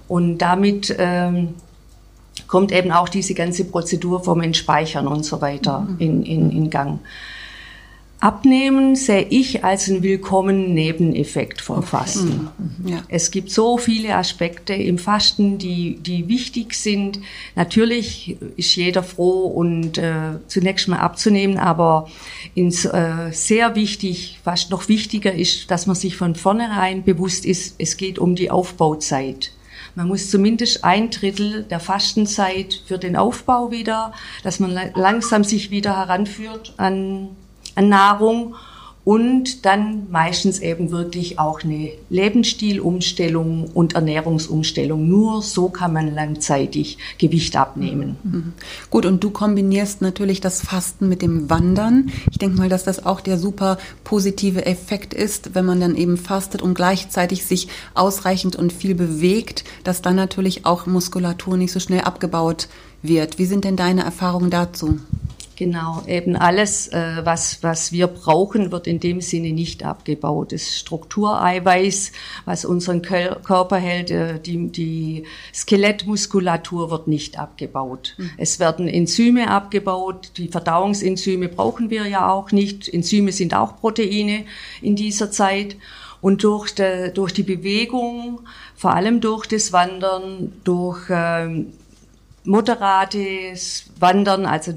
und 0.08 0.38
damit 0.38 0.96
ähm, 0.98 1.56
kommt 2.48 2.72
eben 2.72 2.94
auch 2.94 3.10
diese 3.10 3.34
ganze 3.34 3.66
Prozedur 3.66 4.24
vom 4.24 4.40
Entspeichern 4.40 5.08
und 5.08 5.26
so 5.26 5.42
weiter 5.42 5.82
mhm. 5.82 5.96
in, 6.00 6.24
in, 6.24 6.52
in 6.52 6.70
Gang. 6.70 7.00
Abnehmen 8.24 8.96
sehe 8.96 9.28
ich 9.30 9.66
als 9.66 9.90
einen 9.90 10.02
willkommenen 10.02 10.74
Nebeneffekt 10.74 11.60
vom 11.60 11.84
Fasten. 11.84 12.48
Mhm. 12.58 12.88
Ja. 12.88 13.04
Es 13.10 13.32
gibt 13.32 13.52
so 13.52 13.78
viele 13.78 14.16
Aspekte 14.16 14.74
im 14.74 14.98
Fasten, 14.98 15.58
die, 15.58 15.98
die 15.98 16.30
wichtig 16.30 16.74
sind. 16.74 17.20
Natürlich 17.58 18.38
ist 18.56 18.78
jeder 18.78 19.04
froh 19.04 19.48
und 19.48 19.98
äh, 19.98 20.40
zunächst 20.48 20.88
mal 20.88 21.00
abzunehmen, 21.00 21.58
aber 21.58 22.10
ins, 22.56 22.86
äh, 22.86 23.32
sehr 23.32 23.76
wichtig, 23.76 24.40
fast 24.42 24.72
noch 24.72 24.88
wichtiger 24.88 25.34
ist, 25.34 25.70
dass 25.70 25.86
man 25.86 25.98
sich 25.98 26.16
von 26.16 26.36
vornherein 26.36 27.04
bewusst 27.04 27.46
ist, 27.46 27.76
es 27.78 27.98
geht 27.98 28.20
um 28.20 28.36
die 28.36 28.50
Aufbauzeit. 28.50 29.52
Man 29.96 30.08
muss 30.08 30.30
zumindest 30.30 30.86
ein 30.86 31.10
Drittel 31.10 31.64
der 31.64 31.82
Fastenzeit 31.82 32.82
für 32.86 32.98
den 32.98 33.18
Aufbau 33.18 33.70
wieder, 33.70 34.14
dass 34.44 34.62
man 34.62 34.72
langsam 34.96 35.44
sich 35.44 35.72
wieder 35.72 35.98
heranführt 35.98 36.74
an 36.78 37.36
an 37.76 37.90
Nahrung 37.90 38.56
und 39.06 39.66
dann 39.66 40.10
meistens 40.12 40.60
eben 40.60 40.92
wirklich 40.92 41.38
auch 41.38 41.62
eine 41.64 41.92
Lebensstilumstellung 42.10 43.66
und 43.74 43.96
Ernährungsumstellung. 43.96 45.08
Nur 45.08 45.42
so 45.42 45.68
kann 45.68 45.92
man 45.92 46.14
langzeitig 46.14 46.98
Gewicht 47.18 47.58
abnehmen. 47.58 48.16
Mhm. 48.24 48.54
Gut, 48.90 49.06
und 49.06 49.22
du 49.22 49.30
kombinierst 49.30 50.02
natürlich 50.02 50.40
das 50.40 50.62
Fasten 50.62 51.10
mit 51.10 51.22
dem 51.22 51.50
Wandern. 51.50 52.12
Ich 52.32 52.38
denke 52.38 52.58
mal, 52.58 52.70
dass 52.70 52.86
das 52.86 53.06
auch 53.06 53.20
der 53.20 53.38
super 53.38 53.78
positive 54.06 54.66
Effekt 54.66 55.14
ist, 55.14 55.54
wenn 55.54 55.66
man 55.66 55.82
dann 55.82 55.96
eben 55.96 56.16
fastet 56.16 56.62
und 56.62 56.74
gleichzeitig 56.74 57.46
sich 57.46 57.68
ausreichend 57.96 58.56
und 58.56 58.72
viel 58.72 58.96
bewegt, 58.96 59.66
dass 59.84 60.02
dann 60.02 60.16
natürlich 60.16 60.66
auch 60.66 60.86
Muskulatur 60.86 61.58
nicht 61.58 61.74
so 61.74 61.82
schnell 61.82 62.02
abgebaut 62.02 62.70
wird. 63.02 63.38
Wie 63.38 63.46
sind 63.46 63.66
denn 63.66 63.76
deine 63.76 64.04
Erfahrungen 64.04 64.50
dazu? 64.50 65.00
Genau, 65.56 66.02
eben 66.08 66.36
alles, 66.36 66.88
äh, 66.88 67.22
was, 67.24 67.62
was 67.62 67.92
wir 67.92 68.08
brauchen, 68.08 68.72
wird 68.72 68.88
in 68.88 69.00
dem 69.00 69.22
Sinne 69.22 69.52
nicht 69.52 69.84
abgebaut. 69.84 70.52
Das 70.52 70.80
Struktureiweiß, 70.80 72.12
was 72.46 72.66
unseren 72.66 73.04
Körper 73.04 73.78
hält, 73.78 74.10
äh, 74.10 74.40
die, 74.40 74.72
die 74.72 75.26
Skelettmuskulatur 75.54 76.90
wird 76.90 77.08
nicht 77.08 77.38
abgebaut. 77.38 78.16
Mhm. 78.18 78.32
Es 78.38 78.60
werden 78.60 78.88
Enzyme 78.88 79.50
abgebaut, 79.50 80.32
die 80.38 80.48
Verdauungsenzyme 80.48 81.50
brauchen 81.50 81.92
wir 81.92 82.08
ja 82.08 82.32
auch 82.32 82.52
nicht. 82.52 82.92
Enzyme 82.92 83.32
sind 83.32 83.54
auch 83.54 83.78
Proteine 83.78 84.46
in 84.82 84.96
dieser 84.96 85.30
Zeit. 85.30 85.76
Und 86.20 86.44
durch, 86.44 86.74
de, 86.74 87.12
durch 87.12 87.34
die 87.34 87.44
Bewegung, 87.44 88.40
vor 88.76 88.94
allem 88.94 89.20
durch 89.20 89.46
das 89.46 89.74
Wandern, 89.74 90.54
durch 90.64 91.02
ähm, 91.10 91.74
moderates 92.46 93.92
Wandern, 94.00 94.46
also 94.46 94.74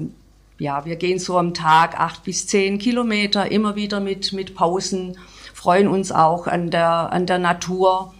ja, 0.59 0.85
wir 0.85 0.95
gehen 0.95 1.19
so 1.19 1.37
am 1.37 1.53
Tag 1.53 1.99
acht 1.99 2.23
bis 2.23 2.47
zehn 2.47 2.79
Kilometer, 2.79 3.51
immer 3.51 3.75
wieder 3.75 3.99
mit, 3.99 4.33
mit 4.33 4.55
Pausen, 4.55 5.17
freuen 5.53 5.87
uns 5.87 6.11
auch 6.11 6.47
an 6.47 6.69
der, 6.71 7.11
an 7.11 7.25
der 7.25 7.39
Natur, 7.39 8.13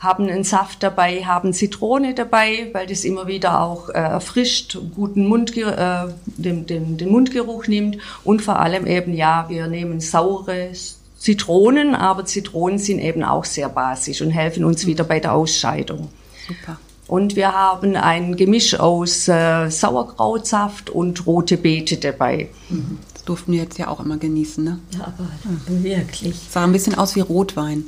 haben 0.00 0.28
einen 0.28 0.44
Saft 0.44 0.82
dabei, 0.82 1.24
haben 1.24 1.52
Zitrone 1.52 2.14
dabei, 2.14 2.70
weil 2.72 2.86
das 2.86 3.04
immer 3.04 3.26
wieder 3.26 3.60
auch 3.60 3.90
äh, 3.90 3.98
erfrischt, 3.98 4.78
guten 4.94 5.26
Mund, 5.26 5.56
äh, 5.56 6.06
den, 6.24 6.66
den, 6.66 6.96
den 6.96 7.10
Mundgeruch 7.10 7.66
nimmt 7.66 7.98
und 8.24 8.40
vor 8.40 8.58
allem 8.58 8.86
eben, 8.86 9.12
ja, 9.12 9.46
wir 9.48 9.66
nehmen 9.66 10.00
saure 10.00 10.72
Zitronen, 11.18 11.94
aber 11.94 12.24
Zitronen 12.24 12.78
sind 12.78 12.98
eben 12.98 13.22
auch 13.22 13.44
sehr 13.44 13.68
basisch 13.68 14.22
und 14.22 14.30
helfen 14.30 14.64
uns 14.64 14.86
wieder 14.86 15.04
bei 15.04 15.20
der 15.20 15.34
Ausscheidung. 15.34 16.08
Super. 16.48 16.78
Und 17.10 17.34
wir 17.34 17.52
haben 17.52 17.96
ein 17.96 18.36
Gemisch 18.36 18.78
aus 18.78 19.26
äh, 19.26 19.68
Sauerkrautsaft 19.68 20.90
und 20.90 21.26
rote 21.26 21.56
Beete 21.56 21.96
dabei. 21.96 22.50
Mhm. 22.68 22.98
Das 23.12 23.24
durften 23.24 23.50
wir 23.50 23.62
jetzt 23.62 23.80
ja 23.80 23.88
auch 23.88 23.98
immer 23.98 24.16
genießen, 24.16 24.62
ne? 24.62 24.78
Ja, 24.92 25.08
aber 25.08 25.28
mhm. 25.42 25.82
wirklich. 25.82 26.36
Sah 26.48 26.62
ein 26.62 26.70
bisschen 26.70 26.94
aus 26.94 27.16
wie 27.16 27.20
Rotwein. 27.20 27.86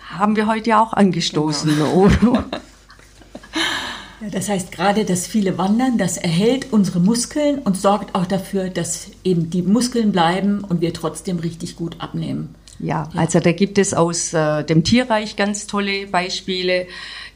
Haben 0.00 0.34
wir 0.34 0.48
heute 0.48 0.70
ja 0.70 0.82
auch 0.82 0.92
angestoßen, 0.92 1.70
genau. 1.70 2.08
Ja, 4.20 4.28
das 4.28 4.50
heißt 4.50 4.70
gerade 4.70 5.06
das 5.06 5.26
viele 5.26 5.56
Wandern, 5.56 5.96
das 5.96 6.18
erhält 6.18 6.74
unsere 6.74 7.00
Muskeln 7.00 7.58
und 7.58 7.78
sorgt 7.78 8.14
auch 8.14 8.26
dafür, 8.26 8.68
dass 8.68 9.06
eben 9.24 9.48
die 9.48 9.62
Muskeln 9.62 10.12
bleiben 10.12 10.62
und 10.62 10.82
wir 10.82 10.92
trotzdem 10.92 11.38
richtig 11.38 11.74
gut 11.74 11.96
abnehmen. 12.00 12.54
Ja, 12.80 13.08
ja. 13.14 13.20
also 13.20 13.40
da 13.40 13.52
gibt 13.52 13.78
es 13.78 13.94
aus 13.94 14.32
äh, 14.32 14.64
dem 14.64 14.84
Tierreich 14.84 15.36
ganz 15.36 15.66
tolle 15.66 16.06
Beispiele. 16.06 16.86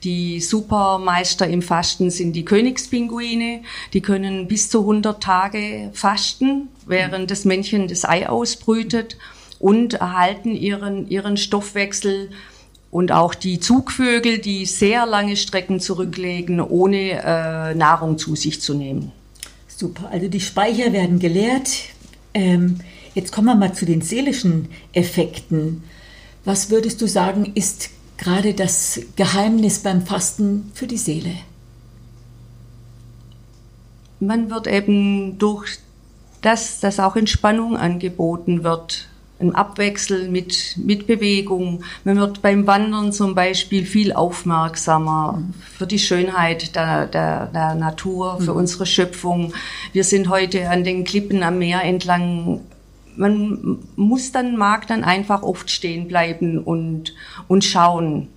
Die 0.04 0.40
Supermeister 0.40 1.48
im 1.48 1.62
Fasten 1.62 2.10
sind 2.10 2.34
die 2.34 2.44
Königspinguine. 2.44 3.62
Die 3.94 4.02
können 4.02 4.46
bis 4.46 4.68
zu 4.68 4.80
100 4.80 5.22
Tage 5.22 5.90
fasten, 5.94 6.68
während 6.86 7.30
das 7.30 7.46
Männchen 7.46 7.88
das 7.88 8.04
Ei 8.04 8.28
ausbrütet 8.28 9.16
und 9.58 9.94
erhalten 9.94 10.54
ihren, 10.54 11.08
ihren 11.08 11.38
Stoffwechsel 11.38 12.28
und 12.90 13.12
auch 13.12 13.34
die 13.34 13.60
Zugvögel, 13.60 14.38
die 14.38 14.66
sehr 14.66 15.06
lange 15.06 15.36
Strecken 15.36 15.80
zurücklegen, 15.80 16.60
ohne 16.60 17.22
äh, 17.24 17.74
Nahrung 17.74 18.18
zu 18.18 18.36
sich 18.36 18.60
zu 18.60 18.74
nehmen. 18.74 19.10
Super, 19.66 20.10
also 20.12 20.28
die 20.28 20.40
Speicher 20.40 20.92
werden 20.92 21.18
geleert. 21.18 21.70
Ähm, 22.34 22.78
jetzt 23.14 23.32
kommen 23.32 23.46
wir 23.46 23.54
mal 23.54 23.72
zu 23.72 23.86
den 23.86 24.02
seelischen 24.02 24.68
Effekten. 24.92 25.82
Was 26.44 26.70
würdest 26.70 27.00
du 27.00 27.08
sagen, 27.08 27.52
ist 27.54 27.88
gerade 28.18 28.54
das 28.54 29.00
Geheimnis 29.16 29.80
beim 29.80 30.04
Fasten 30.06 30.70
für 30.74 30.86
die 30.86 30.98
Seele? 30.98 31.34
Man 34.20 34.50
wird 34.50 34.66
eben 34.66 35.38
durch 35.38 35.78
das, 36.40 36.80
dass 36.80 37.00
auch 37.00 37.16
Entspannung 37.16 37.76
angeboten 37.76 38.64
wird, 38.64 39.08
ein 39.40 39.54
Abwechsel 39.54 40.28
mit, 40.28 40.76
mit 40.78 41.06
Bewegung. 41.06 41.82
Man 42.04 42.16
wird 42.18 42.40
beim 42.40 42.66
Wandern 42.66 43.12
zum 43.12 43.34
Beispiel 43.34 43.84
viel 43.84 44.12
aufmerksamer 44.12 45.42
für 45.76 45.86
die 45.86 45.98
Schönheit 45.98 46.76
der, 46.76 47.06
der, 47.06 47.46
der 47.46 47.74
Natur, 47.74 48.38
für 48.40 48.52
mhm. 48.52 48.58
unsere 48.58 48.86
Schöpfung. 48.86 49.52
Wir 49.92 50.04
sind 50.04 50.28
heute 50.28 50.70
an 50.70 50.84
den 50.84 51.04
Klippen 51.04 51.42
am 51.42 51.58
Meer 51.58 51.82
entlang 51.82 52.60
man 53.16 53.78
muss 53.96 54.32
dann, 54.32 54.56
mag 54.56 54.86
dann 54.86 55.04
einfach 55.04 55.42
oft 55.42 55.70
stehen 55.70 56.08
bleiben 56.08 56.58
und, 56.58 57.14
und 57.48 57.64
schauen. 57.64 58.28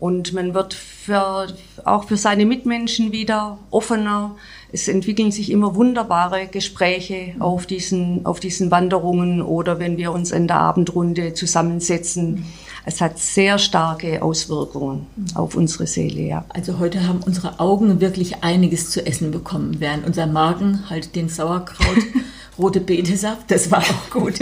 Und 0.00 0.32
man 0.32 0.52
wird 0.54 0.74
für, 0.74 1.46
auch 1.84 2.04
für 2.04 2.16
seine 2.16 2.44
Mitmenschen 2.44 3.12
wieder 3.12 3.58
offener. 3.70 4.36
Es 4.72 4.88
entwickeln 4.88 5.30
sich 5.30 5.50
immer 5.50 5.76
wunderbare 5.76 6.46
Gespräche 6.46 7.34
auf 7.38 7.64
diesen, 7.64 8.26
auf 8.26 8.40
diesen 8.40 8.70
Wanderungen 8.70 9.40
oder 9.40 9.78
wenn 9.78 9.96
wir 9.96 10.12
uns 10.12 10.30
in 10.30 10.48
der 10.48 10.58
Abendrunde 10.58 11.32
zusammensetzen. 11.32 12.44
Es 12.84 13.00
hat 13.00 13.18
sehr 13.18 13.58
starke 13.58 14.22
Auswirkungen 14.22 15.06
auf 15.34 15.54
unsere 15.54 15.86
Seele, 15.86 16.20
ja. 16.20 16.44
Also 16.50 16.78
heute 16.78 17.08
haben 17.08 17.20
unsere 17.24 17.58
Augen 17.58 18.00
wirklich 18.00 18.42
einiges 18.44 18.90
zu 18.90 19.06
essen 19.06 19.30
bekommen, 19.30 19.76
während 19.78 20.06
unser 20.06 20.26
Magen 20.26 20.90
halt 20.90 21.14
den 21.16 21.30
Sauerkraut 21.30 21.96
rote 22.58 22.80
Betesaft, 22.80 23.50
das 23.50 23.70
war 23.70 23.80
auch 23.80 24.10
gut. 24.10 24.34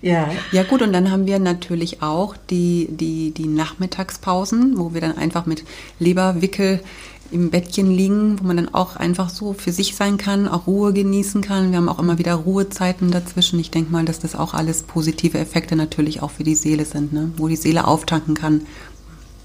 Ja. 0.00 0.30
ja 0.52 0.62
gut, 0.62 0.82
und 0.82 0.92
dann 0.92 1.10
haben 1.10 1.26
wir 1.26 1.38
natürlich 1.38 2.02
auch 2.02 2.36
die, 2.50 2.88
die, 2.90 3.32
die 3.32 3.48
Nachmittagspausen, 3.48 4.78
wo 4.78 4.94
wir 4.94 5.00
dann 5.00 5.16
einfach 5.16 5.46
mit 5.46 5.64
Leberwickel 5.98 6.80
im 7.30 7.50
Bettchen 7.50 7.90
liegen, 7.90 8.40
wo 8.40 8.44
man 8.44 8.56
dann 8.56 8.74
auch 8.74 8.96
einfach 8.96 9.28
so 9.28 9.52
für 9.52 9.72
sich 9.72 9.94
sein 9.94 10.16
kann, 10.16 10.48
auch 10.48 10.66
Ruhe 10.66 10.92
genießen 10.92 11.42
kann. 11.42 11.70
Wir 11.70 11.78
haben 11.78 11.88
auch 11.88 11.98
immer 11.98 12.18
wieder 12.18 12.34
Ruhezeiten 12.34 13.10
dazwischen. 13.10 13.58
Ich 13.58 13.70
denke 13.70 13.92
mal, 13.92 14.04
dass 14.04 14.18
das 14.18 14.34
auch 14.34 14.54
alles 14.54 14.82
positive 14.82 15.38
Effekte 15.38 15.76
natürlich 15.76 16.22
auch 16.22 16.30
für 16.30 16.44
die 16.44 16.54
Seele 16.54 16.84
sind, 16.84 17.12
ne? 17.12 17.30
wo 17.36 17.48
die 17.48 17.56
Seele 17.56 17.86
auftanken 17.86 18.34
kann. 18.34 18.62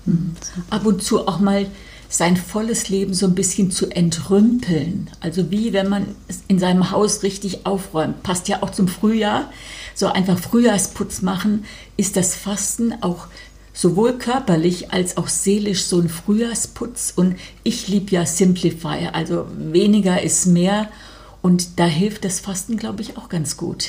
Mhm. 0.05 0.35
Ab 0.69 0.85
und 0.85 1.03
zu 1.03 1.27
auch 1.27 1.39
mal 1.39 1.67
sein 2.13 2.37
volles 2.37 2.89
Leben 2.89 3.15
so 3.15 3.25
ein 3.25 3.33
bisschen 3.33 3.71
zu 3.71 3.89
entrümpeln. 3.89 5.09
Also 5.19 5.49
wie 5.49 5.73
wenn 5.73 5.89
man 5.89 6.15
in 6.47 6.59
seinem 6.59 6.91
Haus 6.91 7.23
richtig 7.23 7.65
aufräumt. 7.65 8.21
Passt 8.21 8.47
ja 8.47 8.61
auch 8.61 8.69
zum 8.69 8.87
Frühjahr. 8.87 9.51
So 9.95 10.05
einfach 10.07 10.37
Frühjahrsputz 10.37 11.23
machen, 11.23 11.65
ist 11.97 12.15
das 12.15 12.35
Fasten 12.35 12.93
auch 13.01 13.27
sowohl 13.73 14.19
körperlich 14.19 14.91
als 14.91 15.17
auch 15.17 15.27
seelisch 15.27 15.85
so 15.85 15.99
ein 15.99 16.09
Frühjahrsputz. 16.09 17.13
Und 17.15 17.35
ich 17.63 17.87
liebe 17.87 18.11
ja 18.11 18.27
Simplify, 18.27 19.09
also 19.11 19.47
weniger 19.57 20.21
ist 20.21 20.45
mehr. 20.45 20.89
Und 21.41 21.79
da 21.79 21.85
hilft 21.85 22.25
das 22.25 22.39
Fasten, 22.39 22.77
glaube 22.77 23.01
ich, 23.01 23.17
auch 23.17 23.27
ganz 23.27 23.57
gut. 23.57 23.87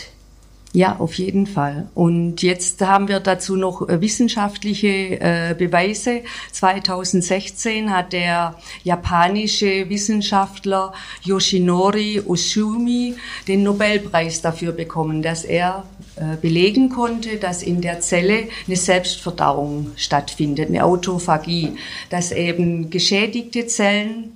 Ja, 0.74 0.96
auf 0.98 1.14
jeden 1.14 1.46
Fall. 1.46 1.86
Und 1.94 2.42
jetzt 2.42 2.80
haben 2.80 3.06
wir 3.06 3.20
dazu 3.20 3.54
noch 3.54 3.88
äh, 3.88 4.00
wissenschaftliche 4.00 4.88
äh, 5.20 5.54
Beweise. 5.56 6.22
2016 6.50 7.92
hat 7.92 8.12
der 8.12 8.56
japanische 8.82 9.88
Wissenschaftler 9.88 10.92
Yoshinori 11.22 12.22
Oshumi 12.26 13.14
den 13.46 13.62
Nobelpreis 13.62 14.42
dafür 14.42 14.72
bekommen, 14.72 15.22
dass 15.22 15.44
er 15.44 15.84
äh, 16.16 16.36
belegen 16.42 16.88
konnte, 16.88 17.36
dass 17.36 17.62
in 17.62 17.80
der 17.80 18.00
Zelle 18.00 18.48
eine 18.66 18.76
Selbstverdauung 18.76 19.92
stattfindet, 19.94 20.70
eine 20.70 20.84
Autophagie, 20.84 21.76
dass 22.10 22.32
eben 22.32 22.90
geschädigte 22.90 23.68
Zellen 23.68 24.32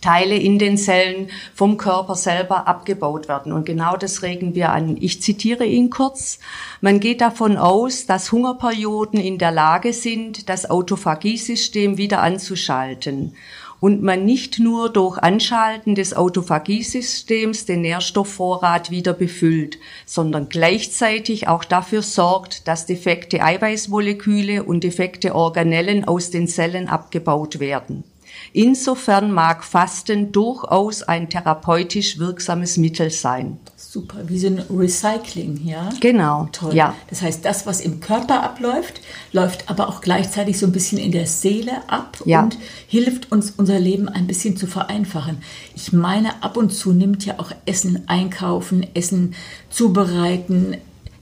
Teile 0.00 0.36
in 0.36 0.58
den 0.58 0.76
Zellen 0.76 1.30
vom 1.54 1.76
Körper 1.76 2.14
selber 2.14 2.66
abgebaut 2.66 3.28
werden. 3.28 3.52
Und 3.52 3.66
genau 3.66 3.96
das 3.96 4.22
regen 4.22 4.54
wir 4.54 4.70
an. 4.70 4.96
Ich 5.00 5.22
zitiere 5.22 5.64
ihn 5.64 5.90
kurz. 5.90 6.38
Man 6.80 7.00
geht 7.00 7.20
davon 7.20 7.56
aus, 7.56 8.06
dass 8.06 8.32
Hungerperioden 8.32 9.20
in 9.20 9.38
der 9.38 9.50
Lage 9.50 9.92
sind, 9.92 10.48
das 10.48 10.68
Autophagiesystem 10.70 11.96
wieder 11.96 12.22
anzuschalten 12.22 13.34
und 13.80 14.02
man 14.02 14.24
nicht 14.24 14.58
nur 14.58 14.90
durch 14.90 15.18
Anschalten 15.18 15.94
des 15.94 16.14
Autophagiesystems 16.14 17.64
den 17.64 17.82
Nährstoffvorrat 17.82 18.90
wieder 18.90 19.12
befüllt, 19.12 19.78
sondern 20.04 20.48
gleichzeitig 20.48 21.48
auch 21.48 21.64
dafür 21.64 22.02
sorgt, 22.02 22.66
dass 22.66 22.86
defekte 22.86 23.42
Eiweißmoleküle 23.42 24.64
und 24.64 24.82
defekte 24.82 25.34
Organellen 25.34 26.04
aus 26.04 26.30
den 26.30 26.48
Zellen 26.48 26.88
abgebaut 26.88 27.60
werden. 27.60 28.04
Insofern 28.52 29.30
mag 29.32 29.64
Fasten 29.64 30.32
durchaus 30.32 31.02
ein 31.02 31.28
therapeutisch 31.28 32.18
wirksames 32.18 32.76
Mittel 32.76 33.10
sein. 33.10 33.58
Super, 33.76 34.28
wie 34.28 34.38
so 34.38 34.48
ein 34.48 34.62
Recycling, 34.70 35.60
ja? 35.64 35.88
Genau. 36.00 36.48
Toll. 36.52 36.74
Ja. 36.74 36.94
Das 37.10 37.22
heißt, 37.22 37.44
das, 37.44 37.66
was 37.66 37.80
im 37.80 38.00
Körper 38.00 38.42
abläuft, 38.42 39.00
läuft 39.32 39.68
aber 39.70 39.88
auch 39.88 40.00
gleichzeitig 40.00 40.58
so 40.58 40.66
ein 40.66 40.72
bisschen 40.72 40.98
in 40.98 41.12
der 41.12 41.26
Seele 41.26 41.72
ab 41.88 42.18
Ja. 42.24 42.42
und 42.42 42.58
hilft 42.86 43.32
uns, 43.32 43.52
unser 43.56 43.78
Leben 43.78 44.08
ein 44.08 44.26
bisschen 44.26 44.56
zu 44.56 44.66
vereinfachen. 44.66 45.38
Ich 45.74 45.92
meine, 45.92 46.42
ab 46.42 46.56
und 46.56 46.70
zu 46.70 46.92
nimmt 46.92 47.24
ja 47.24 47.38
auch 47.38 47.52
Essen 47.66 48.02
einkaufen, 48.08 48.86
Essen 48.94 49.34
zubereiten, 49.70 50.76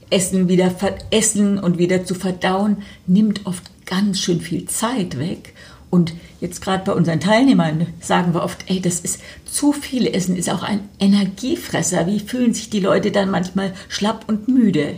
Essen 0.09 0.47
wieder 0.47 0.73
essen 1.11 1.59
und 1.59 1.77
wieder 1.77 2.05
zu 2.05 2.15
verdauen, 2.15 2.77
nimmt 3.05 3.45
oft 3.45 3.63
ganz 3.85 4.19
schön 4.19 4.39
viel 4.41 4.65
Zeit 4.65 5.17
weg. 5.19 5.53
Und 5.89 6.13
jetzt 6.41 6.61
gerade 6.61 6.83
bei 6.83 6.93
unseren 6.93 7.19
Teilnehmern 7.19 7.87
sagen 8.01 8.33
wir 8.33 8.43
oft, 8.43 8.65
ey, 8.67 8.81
das 8.81 8.99
ist 8.99 9.21
zu 9.45 9.71
viel 9.71 10.05
Essen, 10.07 10.35
ist 10.35 10.49
auch 10.49 10.63
ein 10.63 10.89
Energiefresser. 10.99 12.07
Wie 12.07 12.19
fühlen 12.19 12.53
sich 12.53 12.69
die 12.69 12.81
Leute 12.81 13.11
dann 13.11 13.31
manchmal 13.31 13.73
schlapp 13.87 14.25
und 14.27 14.47
müde? 14.47 14.95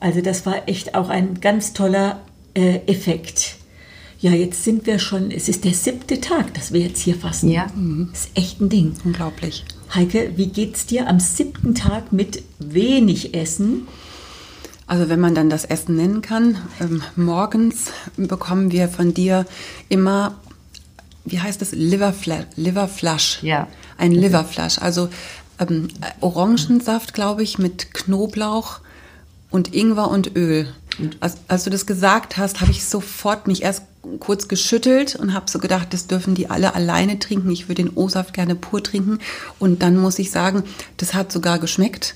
Also 0.00 0.20
das 0.20 0.46
war 0.46 0.68
echt 0.68 0.94
auch 0.94 1.08
ein 1.08 1.40
ganz 1.40 1.72
toller 1.72 2.20
äh, 2.54 2.76
Effekt. 2.86 3.56
Ja, 4.20 4.32
jetzt 4.32 4.64
sind 4.64 4.86
wir 4.86 4.98
schon, 4.98 5.30
es 5.30 5.48
ist 5.48 5.64
der 5.64 5.74
siebte 5.74 6.20
Tag, 6.20 6.54
dass 6.54 6.72
wir 6.72 6.80
jetzt 6.80 7.00
hier 7.00 7.14
fassen. 7.14 7.50
Ja. 7.50 7.66
Das 8.10 8.26
ist 8.26 8.30
echt 8.36 8.60
ein 8.60 8.68
Ding. 8.68 8.94
Unglaublich. 9.04 9.64
Heike, 9.94 10.32
wie 10.36 10.48
geht's 10.48 10.86
dir 10.86 11.08
am 11.08 11.20
siebten 11.20 11.74
Tag 11.74 12.12
mit 12.12 12.42
wenig 12.58 13.34
Essen? 13.34 13.86
Also 14.88 15.10
wenn 15.10 15.20
man 15.20 15.34
dann 15.34 15.50
das 15.50 15.66
Essen 15.66 15.96
nennen 15.96 16.22
kann, 16.22 16.56
ähm, 16.80 17.02
morgens 17.14 17.92
bekommen 18.16 18.72
wir 18.72 18.88
von 18.88 19.12
dir 19.12 19.44
immer, 19.90 20.34
wie 21.26 21.40
heißt 21.40 21.60
es, 21.60 21.72
Liverflash. 21.72 22.46
Liverflash. 22.56 23.42
Ja. 23.42 23.68
Ein 23.98 24.12
Liverflash. 24.12 24.78
Also 24.78 25.10
ähm, 25.60 25.88
Orangensaft, 26.20 27.12
glaube 27.12 27.42
ich, 27.42 27.58
mit 27.58 27.92
Knoblauch 27.92 28.80
und 29.50 29.74
Ingwer 29.74 30.08
und 30.08 30.34
Öl. 30.36 30.72
Als, 31.20 31.36
als 31.48 31.64
du 31.64 31.70
das 31.70 31.86
gesagt 31.86 32.38
hast, 32.38 32.62
habe 32.62 32.70
ich 32.70 32.84
sofort 32.84 33.46
mich 33.46 33.62
erst 33.62 33.82
kurz 34.20 34.48
geschüttelt 34.48 35.16
und 35.16 35.34
habe 35.34 35.50
so 35.50 35.58
gedacht, 35.58 35.92
das 35.92 36.06
dürfen 36.06 36.34
die 36.34 36.48
alle 36.48 36.74
alleine 36.74 37.18
trinken. 37.18 37.50
Ich 37.50 37.68
würde 37.68 37.82
den 37.82 37.92
O-Saft 37.94 38.32
gerne 38.32 38.54
pur 38.54 38.82
trinken. 38.82 39.18
Und 39.58 39.82
dann 39.82 39.98
muss 39.98 40.18
ich 40.18 40.30
sagen, 40.30 40.64
das 40.96 41.12
hat 41.12 41.30
sogar 41.30 41.58
geschmeckt. 41.58 42.14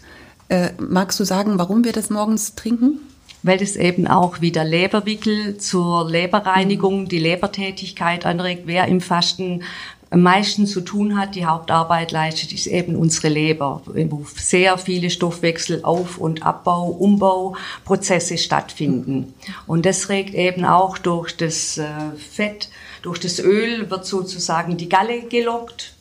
Äh, 0.53 0.75
magst 0.79 1.19
du 1.19 1.25
sagen, 1.25 1.59
warum 1.59 1.83
wir 1.83 1.93
das 1.93 2.11
morgens 2.11 2.55
trinken? 2.55 3.01
weil 3.45 3.61
es 3.61 3.75
eben 3.75 4.07
auch 4.07 4.41
wieder 4.41 4.63
Leberwickel 4.63 5.59
zur 5.59 6.09
Leberreinigung, 6.09 7.09
die 7.09 7.19
Lebertätigkeit 7.19 8.25
anregt. 8.25 8.67
Wer 8.67 8.87
im 8.87 9.01
Fasten 9.01 9.65
am 10.11 10.23
meisten 10.23 10.69
zu 10.69 10.81
tun 10.81 11.19
hat, 11.19 11.35
die 11.35 11.45
Hauptarbeit 11.45 12.13
leistet, 12.13 12.53
ist 12.53 12.69
eben 12.69 12.95
unsere 12.95 13.29
Leber, 13.29 13.83
wo 13.85 14.25
sehr 14.37 14.79
viele 14.79 15.11
Stoffwechselauf- 15.11 16.19
und 16.19 16.45
Abbau, 16.47 16.87
Umbauprozesse 16.87 18.39
stattfinden. 18.39 19.35
Und 19.67 19.87
das 19.87 20.09
regt 20.09 20.35
eben 20.35 20.65
auch 20.65 20.99
durch 20.99 21.37
das 21.37 21.79
äh, 21.79 21.89
Fett, 22.17 22.69
durch 23.03 23.19
das 23.19 23.41
Öl 23.41 23.91
wird 23.91 24.07
sozusagen 24.07 24.77
die 24.77 24.89
Galle 24.89 25.23
gelockt 25.23 25.95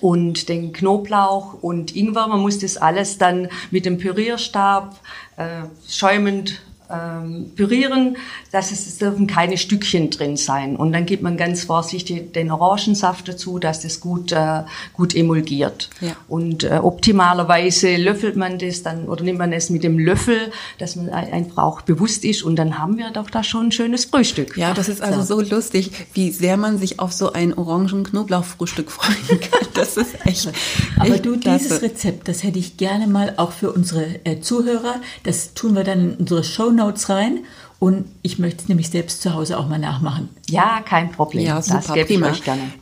und 0.00 0.48
den 0.48 0.72
Knoblauch 0.72 1.54
und 1.62 1.94
Ingwer. 1.94 2.28
Man 2.28 2.40
muss 2.40 2.58
das 2.58 2.76
alles 2.76 3.18
dann 3.18 3.48
mit 3.70 3.84
dem 3.84 3.98
Pürierstab 3.98 4.96
äh, 5.36 5.62
schäumend 5.88 6.62
ähm, 6.90 7.50
pürieren, 7.54 8.16
dass 8.52 8.72
es, 8.72 8.86
es 8.86 8.98
dürfen 8.98 9.26
keine 9.26 9.58
Stückchen 9.58 10.10
drin 10.10 10.36
sein. 10.36 10.76
Und 10.76 10.92
dann 10.92 11.06
gibt 11.06 11.22
man 11.22 11.36
ganz 11.36 11.64
vorsichtig 11.64 12.32
den 12.32 12.50
Orangensaft 12.50 13.28
dazu, 13.28 13.58
dass 13.58 13.80
das 13.80 14.00
gut, 14.00 14.32
äh, 14.32 14.62
gut 14.94 15.14
emulgiert. 15.14 15.90
Ja. 16.00 16.12
Und 16.28 16.64
äh, 16.64 16.80
optimalerweise 16.82 17.96
löffelt 17.96 18.36
man 18.36 18.58
das 18.58 18.82
dann 18.82 19.06
oder 19.06 19.22
nimmt 19.24 19.38
man 19.38 19.52
es 19.52 19.70
mit 19.70 19.82
dem 19.84 19.98
Löffel, 19.98 20.50
dass 20.78 20.96
man 20.96 21.08
ein- 21.10 21.32
einfach 21.32 21.62
auch 21.62 21.82
bewusst 21.82 22.24
ist 22.24 22.42
und 22.42 22.56
dann 22.56 22.78
haben 22.78 22.96
wir 22.98 23.10
doch 23.10 23.28
da 23.30 23.42
schon 23.44 23.66
ein 23.66 23.72
schönes 23.72 24.06
Frühstück. 24.06 24.56
Ja, 24.56 24.72
das 24.74 24.88
ist 24.88 25.02
also 25.02 25.22
so 25.22 25.40
lustig, 25.40 25.90
wie 26.14 26.30
sehr 26.30 26.56
man 26.56 26.78
sich 26.78 27.00
auf 27.00 27.12
so 27.12 27.32
ein 27.32 27.52
Orangen-Knoblauch-Frühstück 27.56 28.90
freuen 28.90 29.40
kann. 29.40 29.66
Das 29.74 29.96
ist 29.96 30.14
echt. 30.26 30.50
Aber 30.98 31.10
echt 31.14 31.26
du, 31.26 31.38
klasse. 31.38 31.64
dieses 31.64 31.82
Rezept, 31.82 32.28
das 32.28 32.42
hätte 32.42 32.58
ich 32.58 32.76
gerne 32.76 33.06
mal 33.06 33.34
auch 33.36 33.52
für 33.52 33.72
unsere 33.72 34.06
äh, 34.24 34.40
Zuhörer. 34.40 34.96
Das 35.24 35.54
tun 35.54 35.74
wir 35.74 35.84
dann 35.84 36.00
in 36.12 36.16
unsere 36.16 36.44
Shownotes 36.78 37.08
rein. 37.08 37.40
Und 37.80 38.06
ich 38.22 38.40
möchte 38.40 38.62
es 38.62 38.68
nämlich 38.68 38.90
selbst 38.90 39.22
zu 39.22 39.34
Hause 39.34 39.56
auch 39.56 39.68
mal 39.68 39.78
nachmachen. 39.78 40.30
Ja, 40.48 40.80
kein 40.84 41.12
Problem. 41.12 41.44
Ja, 41.44 41.56
das 41.56 41.66
super, 41.66 41.96
ich 41.96 42.06
prima. 42.06 42.32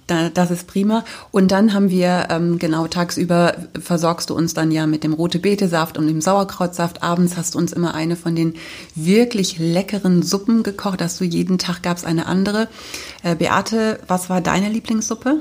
Da, 0.07 0.31
das 0.31 0.51
ist 0.51 0.67
prima. 0.67 1.05
Und 1.31 1.51
dann 1.51 1.75
haben 1.75 1.91
wir, 1.91 2.29
ähm, 2.31 2.59
genau, 2.59 2.87
tagsüber 2.87 3.57
versorgst 3.79 4.31
du 4.31 4.35
uns 4.35 4.55
dann 4.55 4.73
ja 4.73 4.87
mit 4.87 5.05
dem 5.05 5.13
rote 5.13 5.39
Betesaft 5.39 5.99
und 5.99 6.07
dem 6.07 6.23
Sauerkrautsaft. 6.23 7.03
Abends 7.03 7.37
hast 7.37 7.55
du 7.55 7.59
uns 7.59 7.75
immer 7.75 7.95
eine 7.95 8.17
von 8.17 8.35
den 8.35 8.55
wirklich 8.95 9.59
leckeren 9.59 10.23
Suppen 10.23 10.63
gekocht. 10.63 11.03
Hast 11.03 11.21
du 11.21 11.25
jeden 11.25 11.59
Tag 11.59 11.83
gab 11.83 11.99
es 11.99 12.05
eine 12.05 12.25
andere. 12.25 12.67
Äh, 13.23 13.35
Beate, 13.35 14.01
was 14.07 14.31
war 14.31 14.41
deine 14.41 14.71
Lieblingssuppe? 14.71 15.41